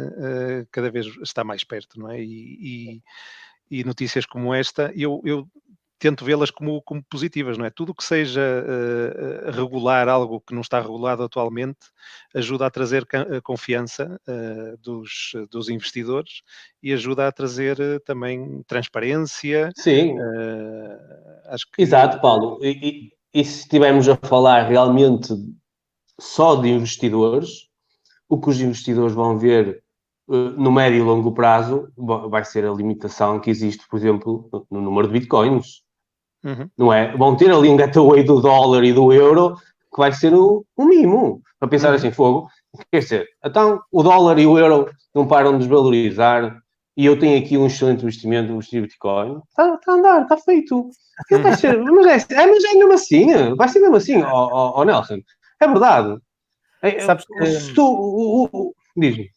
[0.71, 2.21] cada vez está mais perto, não é?
[2.21, 3.03] E,
[3.71, 5.47] e, e notícias como esta, eu, eu
[6.05, 7.71] tento vê-las como, como positivas, não é?
[7.71, 11.79] Tudo que seja uh, regular algo que não está regulado atualmente
[12.35, 13.07] ajuda a trazer
[13.43, 16.43] confiança uh, dos, dos investidores
[16.83, 19.71] e ajuda a trazer também transparência.
[19.75, 20.15] Sim.
[21.47, 21.81] acho que...
[21.81, 22.59] Exato, Paulo.
[22.61, 25.33] E, e, e se estivermos a falar realmente
[26.21, 27.71] só de investidores,
[28.29, 29.83] o que os investidores vão ver
[30.29, 31.89] no médio e longo prazo
[32.29, 35.84] vai ser a limitação que existe, por exemplo, no número de bitcoins.
[36.45, 36.69] Uhum.
[36.77, 37.17] Não é?
[37.17, 39.57] Vão ter ali um gateway do dólar e do euro
[39.93, 41.41] que vai ser o, o mínimo.
[41.59, 41.95] Para pensar uhum.
[41.95, 42.49] assim, fogo.
[42.93, 46.61] Quer dizer, então o dólar e o euro não param de desvalorizar
[46.97, 49.41] e eu tenho aqui um excelente investimento no Bitcoin.
[49.49, 50.91] Está tá a andar, está feito.
[51.43, 53.55] Vai ser, mas, é, é, mas é mesmo assim.
[53.57, 55.19] Vai ser mesmo assim, ó oh, oh, oh, Nelson.
[55.61, 56.19] É verdade.
[56.83, 57.47] É, Sabes que...
[57.47, 59.31] Se tu, diz-me.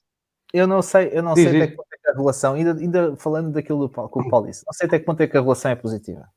[0.54, 2.74] Eu não sei, eu não diz, sei até que ponto é que a relação, ainda,
[2.74, 5.42] ainda falando daquilo que o Paulo disse, não sei até que ponto é que a
[5.42, 6.28] relação é positiva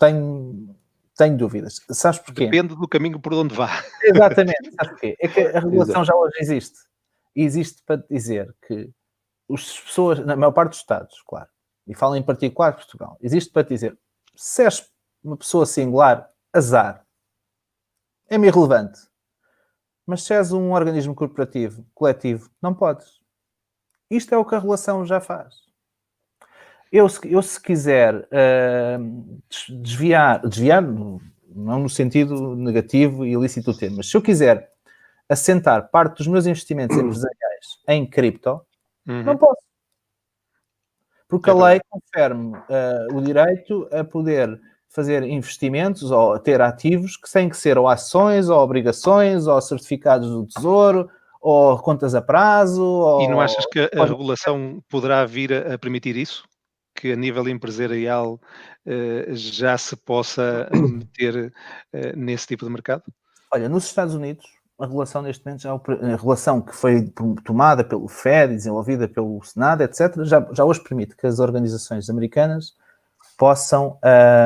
[0.00, 0.74] tenho,
[1.16, 1.80] tenho dúvidas.
[1.90, 2.46] Sabes porquê?
[2.46, 3.68] Depende do caminho por onde vá.
[4.02, 4.72] Exatamente.
[4.74, 5.16] Sabes porquê?
[5.20, 6.78] É que a regulação já hoje existe.
[7.36, 8.90] E existe para dizer que
[9.52, 11.48] as pessoas, na maior parte dos Estados, claro,
[11.86, 13.96] e falo em particular Portugal, existe para dizer
[14.34, 14.90] se és
[15.22, 17.04] uma pessoa singular, azar,
[18.28, 18.98] é-me irrelevante.
[20.06, 23.20] Mas se és um organismo corporativo, coletivo, não podes.
[24.10, 25.69] Isto é o que a regulação já faz.
[26.92, 29.38] Eu, eu se quiser uh,
[29.80, 34.70] desviar, desviar, não no sentido negativo e ilícito do termo, mas se eu quiser
[35.28, 38.60] assentar parte dos meus investimentos empresariais em cripto,
[39.06, 39.22] uhum.
[39.22, 39.62] não posso.
[41.28, 47.16] Porque é a lei confere-me uh, o direito a poder fazer investimentos ou ter ativos
[47.16, 51.08] que têm que ser ou ações, ou obrigações, ou certificados do tesouro,
[51.40, 52.82] ou contas a prazo.
[52.82, 53.22] Ou...
[53.22, 56.49] E não achas que a regulação poderá vir a permitir isso?
[56.94, 58.40] Que a nível empresarial
[58.86, 61.52] uh, já se possa meter
[61.94, 63.02] uh, nesse tipo de mercado?
[63.52, 64.44] Olha, nos Estados Unidos,
[64.78, 67.12] a relação neste momento, já, a relação que foi
[67.44, 72.74] tomada pelo FED, desenvolvida pelo Senado, etc., já, já hoje permite que as organizações americanas
[73.36, 73.98] possam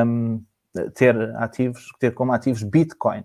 [0.05, 0.41] um,
[0.93, 3.23] ter ativos, ter como ativos Bitcoin.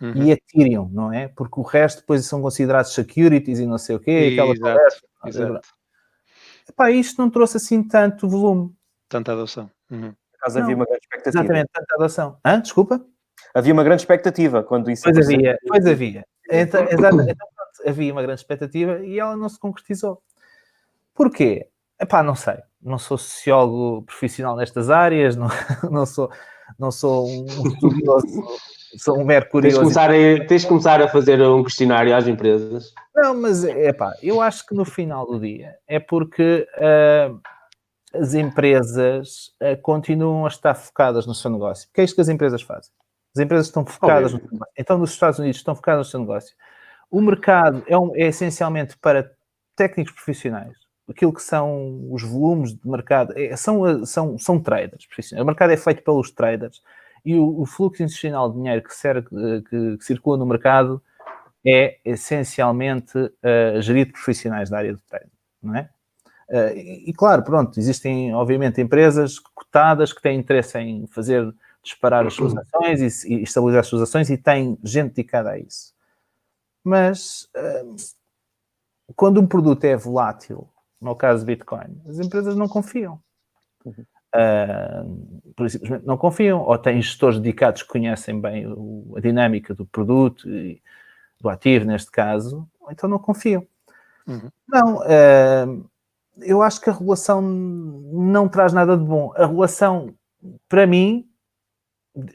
[0.00, 0.24] Uhum.
[0.24, 1.28] E Ethereum, não é?
[1.28, 4.10] Porque o resto depois são considerados securities e não sei o quê.
[4.10, 5.68] Exato, aquela exato.
[6.68, 8.74] Epá, isto não trouxe assim tanto volume.
[9.08, 9.70] Tanta adoção.
[9.90, 10.12] Uhum.
[10.32, 11.42] Por causa havia uma grande expectativa.
[11.44, 12.38] Exatamente, tanta adoção.
[12.44, 12.60] Hã?
[12.60, 13.06] Desculpa?
[13.54, 16.26] Havia uma grande expectativa quando isso Pois havia, pois havia.
[16.50, 20.22] Então, exatamente, então, pronto, havia uma grande expectativa e ela não se concretizou.
[21.14, 21.68] Porquê?
[22.00, 22.58] Epá, não sei.
[22.82, 25.48] Não sou sociólogo profissional nestas áreas, não,
[25.90, 26.30] não, sou,
[26.78, 28.26] não sou um estudioso
[28.98, 29.78] sou um mero curioso.
[29.78, 32.92] Tens de, começar a, tens de começar a fazer um questionário às empresas.
[33.14, 37.40] Não, mas é pá, eu acho que no final do dia é porque uh,
[38.14, 41.88] as empresas uh, continuam a estar focadas no seu negócio.
[41.88, 42.92] Porque é isto que as empresas fazem.
[43.34, 44.72] As empresas estão focadas no seu negócio.
[44.78, 46.54] Então, nos Estados Unidos estão focadas no seu negócio.
[47.10, 49.30] O mercado é, um, é essencialmente para
[49.76, 55.06] técnicos profissionais aquilo que são os volumes de mercado, é, são, são, são traders.
[55.32, 56.82] O mercado é feito pelos traders
[57.26, 61.02] e o, o fluxo institucional de dinheiro que, que, que, circula no mercado
[61.66, 65.90] é essencialmente uh, gerido por profissionais da área do trading, não é?
[66.48, 71.52] Uh, e, e, claro, pronto, existem obviamente empresas cotadas que têm interesse em fazer
[71.82, 75.58] disparar as suas ações e, e estabilizar as suas ações e têm gente dedicada a
[75.58, 75.92] isso.
[76.84, 77.96] Mas uh,
[79.16, 80.68] quando um produto é volátil,
[81.00, 83.20] no caso do Bitcoin, as empresas não confiam.
[83.84, 84.04] Uhum
[84.34, 89.74] uh, por simplesmente não confiam, ou têm gestores dedicados que conhecem bem o, a dinâmica
[89.74, 90.82] do produto e
[91.40, 93.66] do ativo, neste caso, ou então não confiam.
[94.26, 94.50] Uhum.
[94.68, 95.88] Não, uh,
[96.38, 99.32] eu acho que a regulação não traz nada de bom.
[99.36, 100.14] A regulação,
[100.68, 101.26] para mim,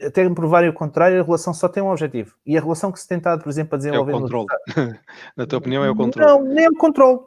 [0.04, 2.34] até me provarem o contrário, a regulação só tem um objetivo.
[2.46, 4.12] E a regulação que se tem tentado, por exemplo, a desenvolver...
[4.12, 4.46] É o controle.
[5.36, 6.30] Na tua opinião, é o controle.
[6.30, 7.20] Não, nem é o controle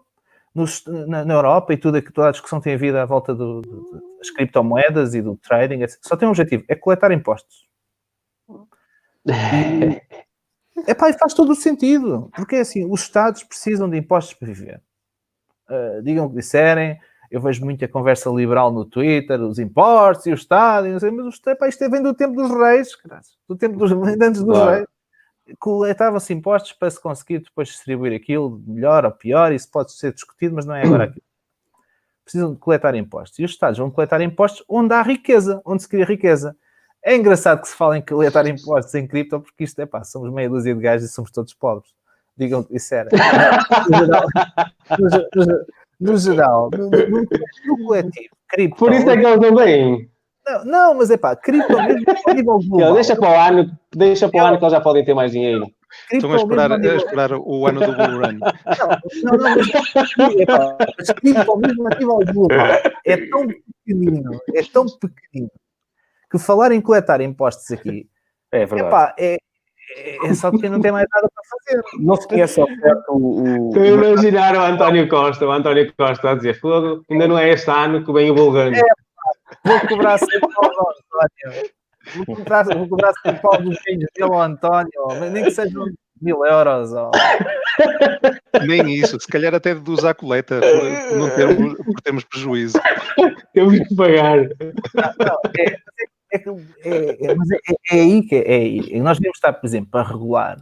[0.55, 4.17] nos, na, na, Europa e tudo, toda a discussão tem havido à volta do, do,
[4.17, 5.99] das criptomoedas e do trading, etc.
[6.01, 7.67] só tem um objetivo, é coletar impostos.
[10.77, 14.49] E, epá, faz todo o sentido, porque é assim, os Estados precisam de impostos para
[14.49, 14.81] viver.
[15.69, 16.99] Uh, digam o que disserem,
[17.31, 21.11] eu vejo muita conversa liberal no Twitter, os impostos e o Estado, e não sei,
[21.11, 22.89] mas epá, isto é, vem do tempo dos reis,
[23.47, 23.89] do tempo dos
[24.21, 24.71] antes dos claro.
[24.71, 24.94] reis
[25.59, 30.55] coletavam-se impostos para se conseguir depois distribuir aquilo melhor ou pior, isso pode ser discutido,
[30.55, 31.23] mas não é agora aquilo.
[32.23, 33.37] Precisam de coletar impostos.
[33.37, 36.55] E os Estados vão coletar impostos onde há riqueza, onde se cria riqueza.
[37.03, 40.33] É engraçado que se fale em coletar impostos em cripto, porque isto é pá, somos
[40.33, 41.93] meia dúzia de gajos e somos todos pobres.
[42.35, 43.09] Digam que isso era.
[44.89, 45.39] No geral,
[45.99, 48.77] no, geral, no, no, no coletivo, cripto.
[48.77, 50.09] Por isso é que eles não vêm.
[50.47, 52.93] Não, não, mas é pá, cripto mesmo a nível global.
[52.93, 55.67] Deixa para o ano, deixa para o ano que eles já podem ter mais dinheiro.
[56.11, 58.39] Estão a esperar, a, a esperar o ano do Bull Run.
[58.39, 58.51] Não,
[59.23, 62.57] não, não, mas, epá, mas cripto mesmo a nível global
[63.05, 65.51] é tão pequenino, é tão pequenino,
[66.29, 68.09] que falar em coletar impostos aqui
[68.51, 68.87] é verdade.
[68.87, 69.37] Epá, é,
[70.23, 71.83] é só porque não tem mais nada para fazer.
[71.99, 73.71] Não se conhece ao certo o.
[73.71, 73.85] o...
[73.85, 78.03] imaginar o António Costa, o António Costa a dizer: Fogo, ainda não é este ano
[78.03, 78.75] que vem o Bulgano.
[78.75, 78.81] É,
[79.63, 81.69] vou cobrar 100 paus ao António.
[82.27, 85.85] Vou cobrar, vou cobrar 100 paus dos filhos dele ao António, nem que sejam
[86.21, 86.93] mil euros.
[86.93, 87.11] Ó.
[88.65, 92.79] Nem isso, se calhar até de usar coleta por, não termos, por termos prejuízo.
[93.53, 94.37] Temos que pagar.
[94.37, 95.77] Não, não, é,
[96.33, 96.43] é,
[96.83, 97.57] é, é, mas é,
[97.91, 98.99] é, aí que é, aí.
[98.99, 100.57] Nós devemos estar, por exemplo, para regular.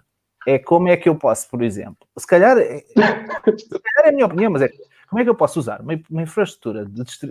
[0.45, 4.11] É como é que eu posso, por exemplo, se calhar, é, se calhar é a
[4.11, 4.69] minha opinião, mas é
[5.13, 6.87] como é que eu posso usar uma, uma infraestrutura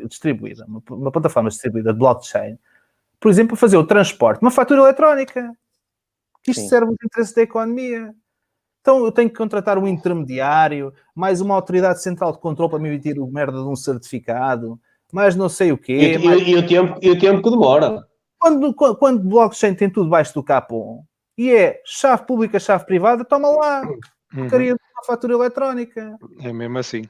[0.08, 2.56] distribuída, uma, uma, plataforma distribuída de blockchain,
[3.18, 5.52] por exemplo, para fazer o transporte, uma fatura eletrónica.
[6.46, 6.68] Isto Sim.
[6.68, 8.14] serve aos interesses da economia.
[8.80, 12.88] Então eu tenho que contratar um intermediário, mais uma autoridade central de controle para me
[12.88, 14.80] emitir o merda de um certificado,
[15.12, 16.14] mais não sei o quê.
[16.14, 16.40] E, mais...
[16.40, 18.06] e, e o, tempo, e o tempo que demora.
[18.38, 21.04] Quando, quando, quando blockchain tem tudo baixo do capão
[21.36, 23.82] e é chave pública, chave privada, toma lá.
[24.34, 24.46] Uhum.
[24.46, 26.16] de uma fatura eletrónica.
[26.40, 27.08] É mesmo assim.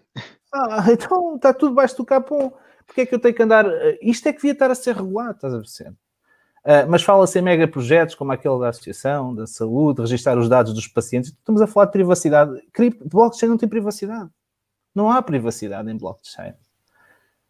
[0.53, 2.53] Ah, então está tudo baixo do capão.
[2.87, 3.67] Porque é que eu tenho que andar.
[3.67, 5.91] Eh, isto é que devia estar a ser regulado, estás a perceber?
[6.65, 10.73] Uh, mas fala-se em mega projetos como aquele da Associação da Saúde, registrar os dados
[10.73, 11.31] dos pacientes.
[11.31, 12.63] Estamos a falar de privacidade.
[12.73, 14.31] Cripto, blockchain não tem privacidade.
[14.95, 16.53] Não há privacidade em blockchain.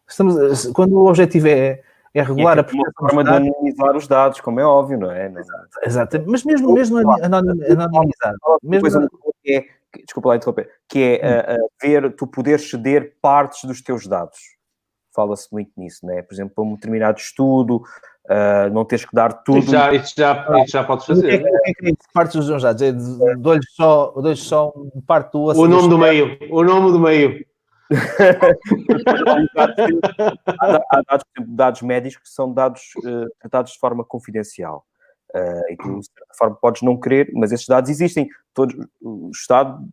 [0.07, 1.81] Estamos, quando o objetivo é,
[2.13, 5.27] é regular a uma forma de anonimizar os dados, como é óbvio, não é?
[5.27, 6.23] Exato, exato.
[6.25, 8.35] mas mesmo, mesmo anonimizar.
[8.63, 9.09] Mesmo...
[9.43, 9.65] Que é,
[10.05, 14.39] desculpa lá interromper, que é uh, uh, ver, tu poder ceder partes dos teus dados.
[15.13, 16.21] Fala-se muito nisso, não é?
[16.21, 17.83] Por exemplo, para um determinado estudo,
[18.25, 19.59] Uh, não tens que dar tudo.
[19.59, 21.25] Isso já, isso já, isso já podes fazer.
[21.25, 22.81] O que é que, é que é parte dos dados?
[22.81, 22.93] É
[23.35, 24.73] dou-lhe só, dou só
[25.05, 25.47] parte do.
[25.47, 26.37] O nome do meio.
[26.49, 27.45] O nome do meio.
[30.89, 34.85] há, dados, dados médicos que são dados uh, tratados de forma confidencial.
[35.35, 38.29] Uh, e tu, de certa forma, podes não querer, mas esses dados existem.
[38.53, 39.83] Todos, o Estado,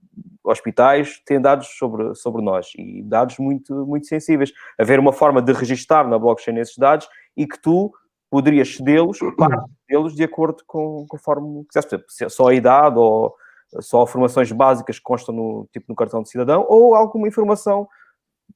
[0.45, 4.53] hospitais, têm dados sobre, sobre nós e dados muito, muito sensíveis.
[4.78, 7.91] Haver uma forma de registar na blockchain esses dados e que tu
[8.30, 9.18] poderias cedê-los,
[9.88, 13.34] cedê-los de acordo com conforme quisesse, por exemplo, só a idade ou
[13.80, 17.88] só informações básicas que constam no, tipo, no cartão de cidadão ou alguma informação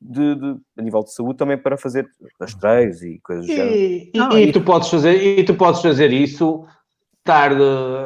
[0.00, 2.06] de, de, a nível de saúde também para fazer
[2.40, 6.12] rastreios e coisas e, e, Não, e, e, tu podes fazer e tu podes fazer
[6.12, 6.64] isso
[7.22, 7.62] tarde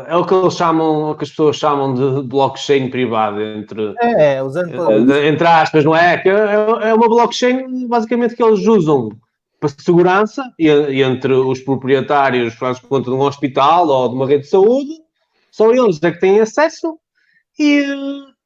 [0.06, 5.14] é o que eles chamam que as pessoas chamam de blockchain privada entre é, usando
[5.24, 6.18] entre aspas não é?
[6.18, 9.10] Que é, é uma blockchain basicamente que eles usam
[9.58, 10.68] para segurança e,
[11.02, 14.94] entre os proprietários faz conta de um hospital ou de uma rede de saúde
[15.50, 16.96] só eles é que têm acesso
[17.58, 17.84] e,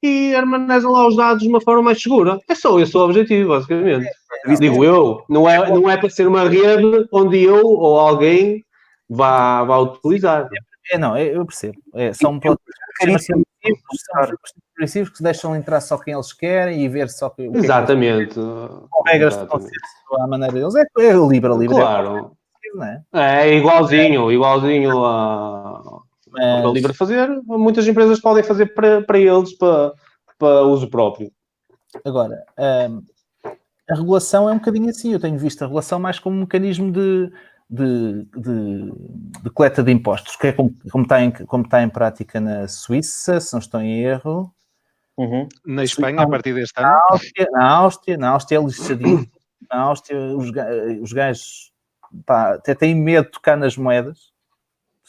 [0.03, 2.39] e armazenam lá os dados de uma forma mais segura.
[2.49, 4.07] É só esse o objetivo, basicamente.
[4.47, 8.65] É, Digo eu, não é, não é para ser uma rede onde eu ou alguém
[9.09, 10.49] vá, vá utilizar.
[10.91, 11.79] É, não, eu percebo.
[11.95, 12.41] É, são
[13.01, 13.45] princípios,
[14.75, 17.49] princípios que se deixam entrar só quem eles querem e ver só que.
[17.49, 18.35] o Exatamente.
[18.35, 19.47] Com regras de
[20.21, 20.75] à maneira deles.
[20.75, 21.77] É, é livre, livre.
[21.77, 22.37] Claro.
[23.13, 26.02] É, é igualzinho, igualzinho a.
[26.37, 29.93] É livre a fazer, muitas empresas podem fazer para, para eles, para,
[30.39, 31.31] para uso próprio.
[32.05, 32.45] Agora,
[32.91, 33.03] um,
[33.91, 35.13] a regulação é um bocadinho assim.
[35.13, 37.31] Eu tenho visto a regulação mais como um mecanismo de,
[37.69, 38.93] de, de,
[39.43, 42.67] de coleta de impostos, que é como, como, está em, como está em prática na
[42.69, 44.53] Suíça, se não estou em erro.
[45.17, 45.47] Uhum.
[45.67, 46.89] Na Espanha, a partir deste ano?
[46.89, 49.31] Na Áustria, na Áustria, na Áustria é lixadinho.
[49.71, 50.51] Na Áustria, os,
[51.01, 51.73] os gajos
[52.27, 54.32] pá, até têm medo de tocar nas moedas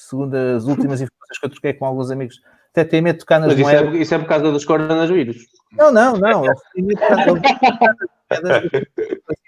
[0.09, 2.41] segundo as últimas informações que eu troquei com alguns amigos,
[2.71, 3.95] até tem medo de tocar nas Mas isso é moedas.
[3.95, 5.37] É, isso é por causa dos coronavírus.
[5.71, 6.41] Não, não, não.
[6.41, 6.59] Moedas.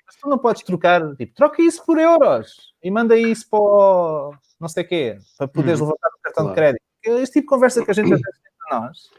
[0.05, 4.33] Mas tu não podes trocar, tipo, troca isso por euros e manda isso para o
[4.59, 6.49] não sei o quê, para poderes hum, levantar o cartão claro.
[6.49, 7.21] de crédito.
[7.21, 9.09] Este tipo de conversa que a gente tem entre nós.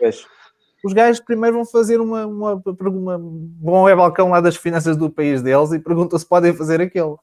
[0.84, 3.18] Os gajos primeiro vão fazer uma, uma, uma,
[3.60, 7.18] vão ao balcão lá das finanças do país deles e perguntam se podem fazer aquilo.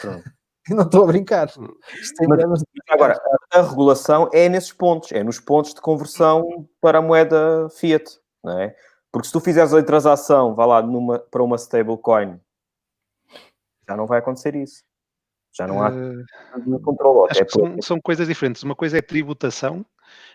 [0.00, 0.30] Pronto.
[0.74, 1.50] não estou a brincar.
[2.28, 3.20] Mas, agora,
[3.52, 8.18] a, a, regulação é nesses pontos, é nos pontos de conversão para a moeda fiat,
[8.42, 8.74] não é?
[9.10, 12.38] Porque se tu fizeres a transação, vá lá, numa, para uma stablecoin,
[13.88, 14.84] já não vai acontecer isso.
[15.56, 17.30] Já não há uh, controle.
[17.30, 18.62] Acho que são, são, coisas diferentes.
[18.62, 19.84] Uma coisa é tributação,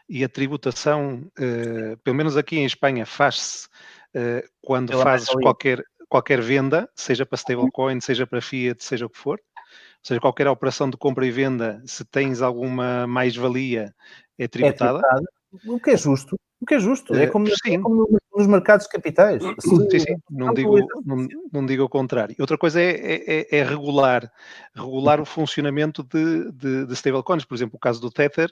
[0.09, 3.67] e a tributação, uh, pelo menos aqui em Espanha, faz-se
[4.15, 9.17] uh, quando fazes qualquer, qualquer venda, seja para stablecoin, seja para fiat, seja o que
[9.17, 9.39] for,
[9.73, 13.93] Ou seja, qualquer operação de compra e venda, se tens alguma mais-valia,
[14.37, 14.99] é tributada.
[14.99, 15.25] É tributada.
[15.65, 16.37] O que é justo.
[16.59, 17.13] O que é justo.
[17.13, 19.43] É como, é como nos mercados capitais.
[19.59, 20.15] Sim, sim.
[20.29, 22.35] Não, digo, não, não, digo o contrário.
[22.39, 24.31] Outra coisa é, é, é, é regular,
[24.73, 27.45] regular o funcionamento de, de, de, stablecoins.
[27.45, 28.49] Por exemplo, o caso do Tether,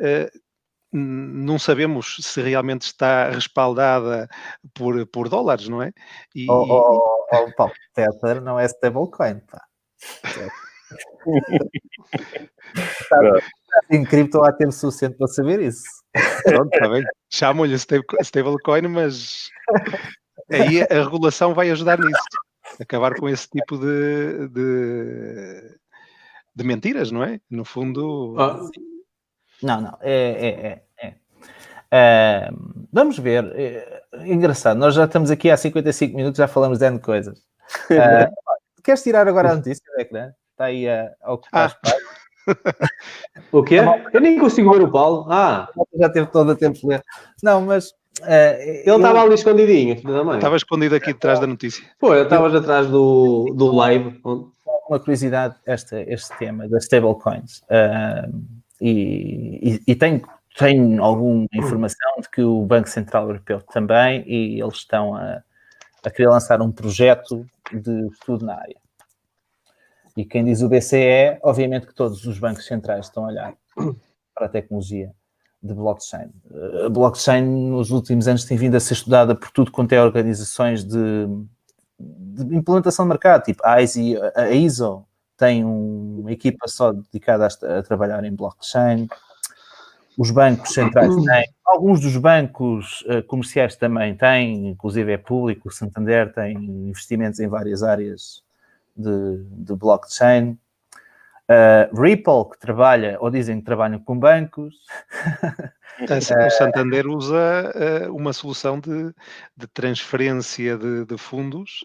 [0.00, 0.38] uh,
[0.92, 4.28] não sabemos se realmente está respaldada
[4.72, 5.92] por, por dólares, não é?
[6.34, 9.67] E, oh, oh, oh, oh Tether não é stablecoin, pá.
[10.24, 10.48] Está,
[13.90, 15.82] em cripto há tempo suficiente para saber isso.
[16.44, 17.04] Pronto, está bem.
[17.30, 19.50] Chamam-lhe stablecoin, mas
[20.50, 22.22] aí a regulação vai ajudar nisso.
[22.80, 25.78] Acabar com esse tipo de, de,
[26.54, 27.40] de mentiras, não é?
[27.50, 28.36] No fundo.
[28.38, 28.60] Ah.
[29.62, 29.98] Não, não.
[30.00, 30.82] É, é, é.
[31.08, 31.14] é.
[32.50, 33.44] Uh, vamos ver.
[33.54, 37.38] É, engraçado, nós já estamos aqui há 55 minutos, já falamos de N coisas.
[37.90, 38.28] Uh,
[38.82, 40.30] queres tirar agora a notícia do ecrã?
[40.52, 41.94] Está aí a, a ocupar ah.
[43.52, 43.76] o quê?
[44.12, 45.26] Eu nem consigo ver o Paulo.
[45.30, 47.02] Ah, já teve todo o tempo de ler.
[47.42, 47.90] Não, mas.
[48.20, 49.22] Uh, ele estava eu...
[49.22, 49.94] ali escondidinho,
[50.34, 51.84] Estava escondido aqui detrás da notícia.
[52.00, 54.20] Pô, eu estavas atrás do, do live.
[54.88, 57.60] Uma curiosidade, este, este tema das stablecoins.
[57.70, 58.42] Uh,
[58.80, 60.22] e, e, e tem,
[60.56, 65.42] tem alguma informação de que o Banco Central Europeu também, e eles estão a,
[66.04, 68.76] a querer lançar um projeto de estudo na área.
[70.16, 73.54] E quem diz o BCE, obviamente que todos os bancos centrais estão a olhar
[74.34, 75.12] para a tecnologia
[75.62, 76.30] de blockchain.
[76.84, 80.84] A blockchain nos últimos anos tem vindo a ser estudada por tudo quanto é organizações
[80.84, 81.26] de,
[81.98, 84.00] de implementação de mercado, tipo a ISO,
[84.34, 85.04] a ISO
[85.36, 89.08] tem uma equipa só dedicada a, a trabalhar em blockchain.
[90.18, 95.72] Os bancos centrais têm, alguns dos bancos uh, comerciais também têm, inclusive é público, o
[95.72, 98.42] Santander tem investimentos em várias áreas
[98.96, 100.58] de, de blockchain.
[101.48, 104.74] Uh, Ripple, que trabalha, ou dizem que trabalham com bancos.
[106.00, 107.72] o Santander usa
[108.08, 109.14] uh, uma solução de,
[109.56, 111.84] de transferência de, de fundos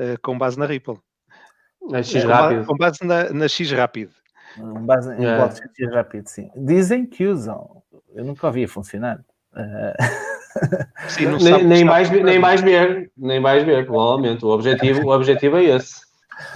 [0.00, 0.98] uh, com base na Ripple.
[1.82, 2.64] Na X Rápido.
[2.64, 3.70] Com base na, na X
[4.54, 5.36] Com base em é.
[5.36, 6.50] blockchain X Rápido, sim.
[6.56, 7.82] Dizem que usam.
[8.14, 9.20] Eu nunca ouvi funcionar.
[11.08, 14.44] Sim, nem, nem mais, nem mais ver, nem mais ver, provavelmente.
[14.44, 16.00] O objetivo, o objetivo é esse.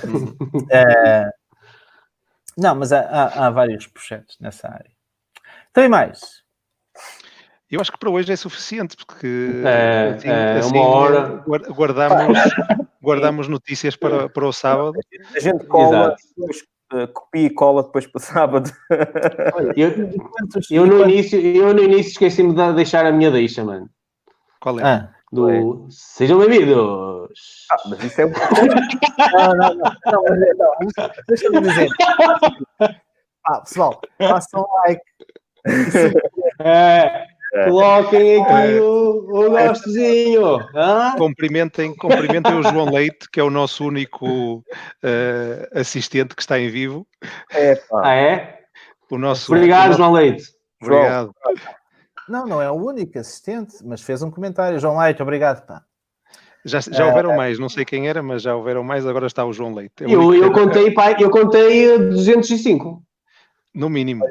[0.70, 1.30] é,
[2.56, 4.90] não, mas há, há, há, vários projetos nessa área.
[5.72, 6.42] Tem mais?
[7.70, 11.44] Eu acho que para hoje é suficiente, porque é, assim, é assim, uma hora.
[11.46, 12.38] Guardamos,
[13.00, 14.94] guardamos notícias para, para o sábado.
[15.36, 16.50] A gente cola, uh,
[17.12, 18.70] copia e cola depois para o sábado.
[19.76, 19.90] eu,
[20.70, 23.88] eu, no início, eu no início esqueci-me de deixar a minha deixa, mano.
[24.60, 24.82] Qual é?
[24.82, 25.60] Ah do é.
[25.90, 27.66] Sejam bem-vindos!
[27.70, 28.30] Ah, mas isso é um.
[28.30, 31.10] não, não, não, não, não.
[31.28, 31.88] Deixa-me dizer.
[33.46, 35.02] Ah, pessoal, façam like.
[36.60, 38.80] É, coloquem aqui é.
[38.80, 40.58] o, o gostozinho.
[41.16, 46.68] Cumprimentem, cumprimentem o João Leite, que é o nosso único uh, assistente que está em
[46.68, 47.06] vivo.
[47.52, 48.58] É, ah, é?
[49.10, 49.98] O nosso, Obrigado, o nosso...
[49.98, 50.44] João Leite.
[50.82, 51.34] Obrigado.
[52.28, 54.78] Não, não é o único assistente, mas fez um comentário.
[54.78, 55.82] João Leite, obrigado, pá.
[56.64, 59.44] Já, já houveram é, mais, não sei quem era, mas já houveram mais, agora está
[59.44, 60.04] o João Leite.
[60.04, 63.02] É eu, eu, contei, pai, eu contei 205.
[63.74, 64.24] No mínimo.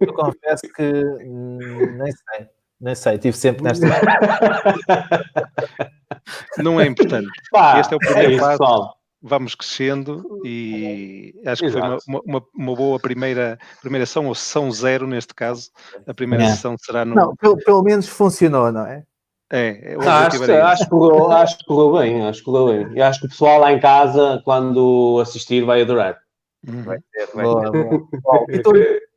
[0.00, 2.48] Eu, confesso que nem sei,
[2.80, 3.86] nem sei, estive sempre nesta.
[6.58, 7.28] não é importante.
[7.50, 11.98] Pá, este é o primeiro é isso, passo vamos crescendo e acho que foi uma,
[12.08, 15.70] uma, uma, boa primeira, primeira sessão, ou sessão zero neste caso.
[16.06, 16.48] A primeira é.
[16.48, 17.14] sessão será no.
[17.14, 19.04] Não, pelo, pelo menos funcionou, não é?
[19.52, 22.96] É, acho, acho, que correu, acho que correu bem, acho que correu bem.
[22.96, 26.18] E acho que o pessoal lá em casa, quando assistir, vai adorar.
[26.66, 26.84] Uhum.
[26.84, 28.08] Vai ter, vai boa, boa.
[28.48, 28.72] E tu,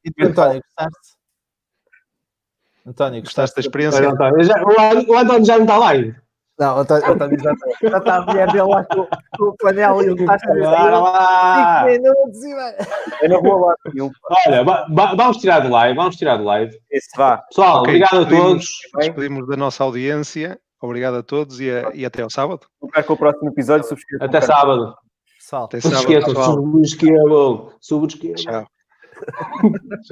[0.06, 1.14] e tu António, gostaste?
[2.86, 4.10] António, gostaste da experiência?
[4.10, 4.56] António, já,
[5.08, 6.24] o António já não está lá ainda.
[6.60, 7.00] Não, eu já,
[7.90, 11.86] já está a mulher dele lá com, com o panela e o tacho de 5
[11.86, 12.76] minutos e vai.
[13.24, 14.12] Eu não vou lá nenhum.
[14.46, 14.64] Olha,
[15.16, 16.78] vamos tirar do live, vamos tirar do live.
[16.92, 17.38] Isso, vá.
[17.38, 18.66] Pessoal, okay, obrigado a todos.
[18.98, 20.60] Despedimos da nossa audiência.
[20.80, 22.68] Obrigado a todos e, a, e até ao sábado.
[22.80, 23.88] com o próximo episódio.
[24.22, 24.94] Até sábado.
[25.40, 25.96] Pessoal, até sábado.
[25.96, 27.72] Não se esqueçam, subscrevam.
[27.82, 28.36] Subscrevam.
[28.36, 28.68] Tchau.
[30.04, 30.12] so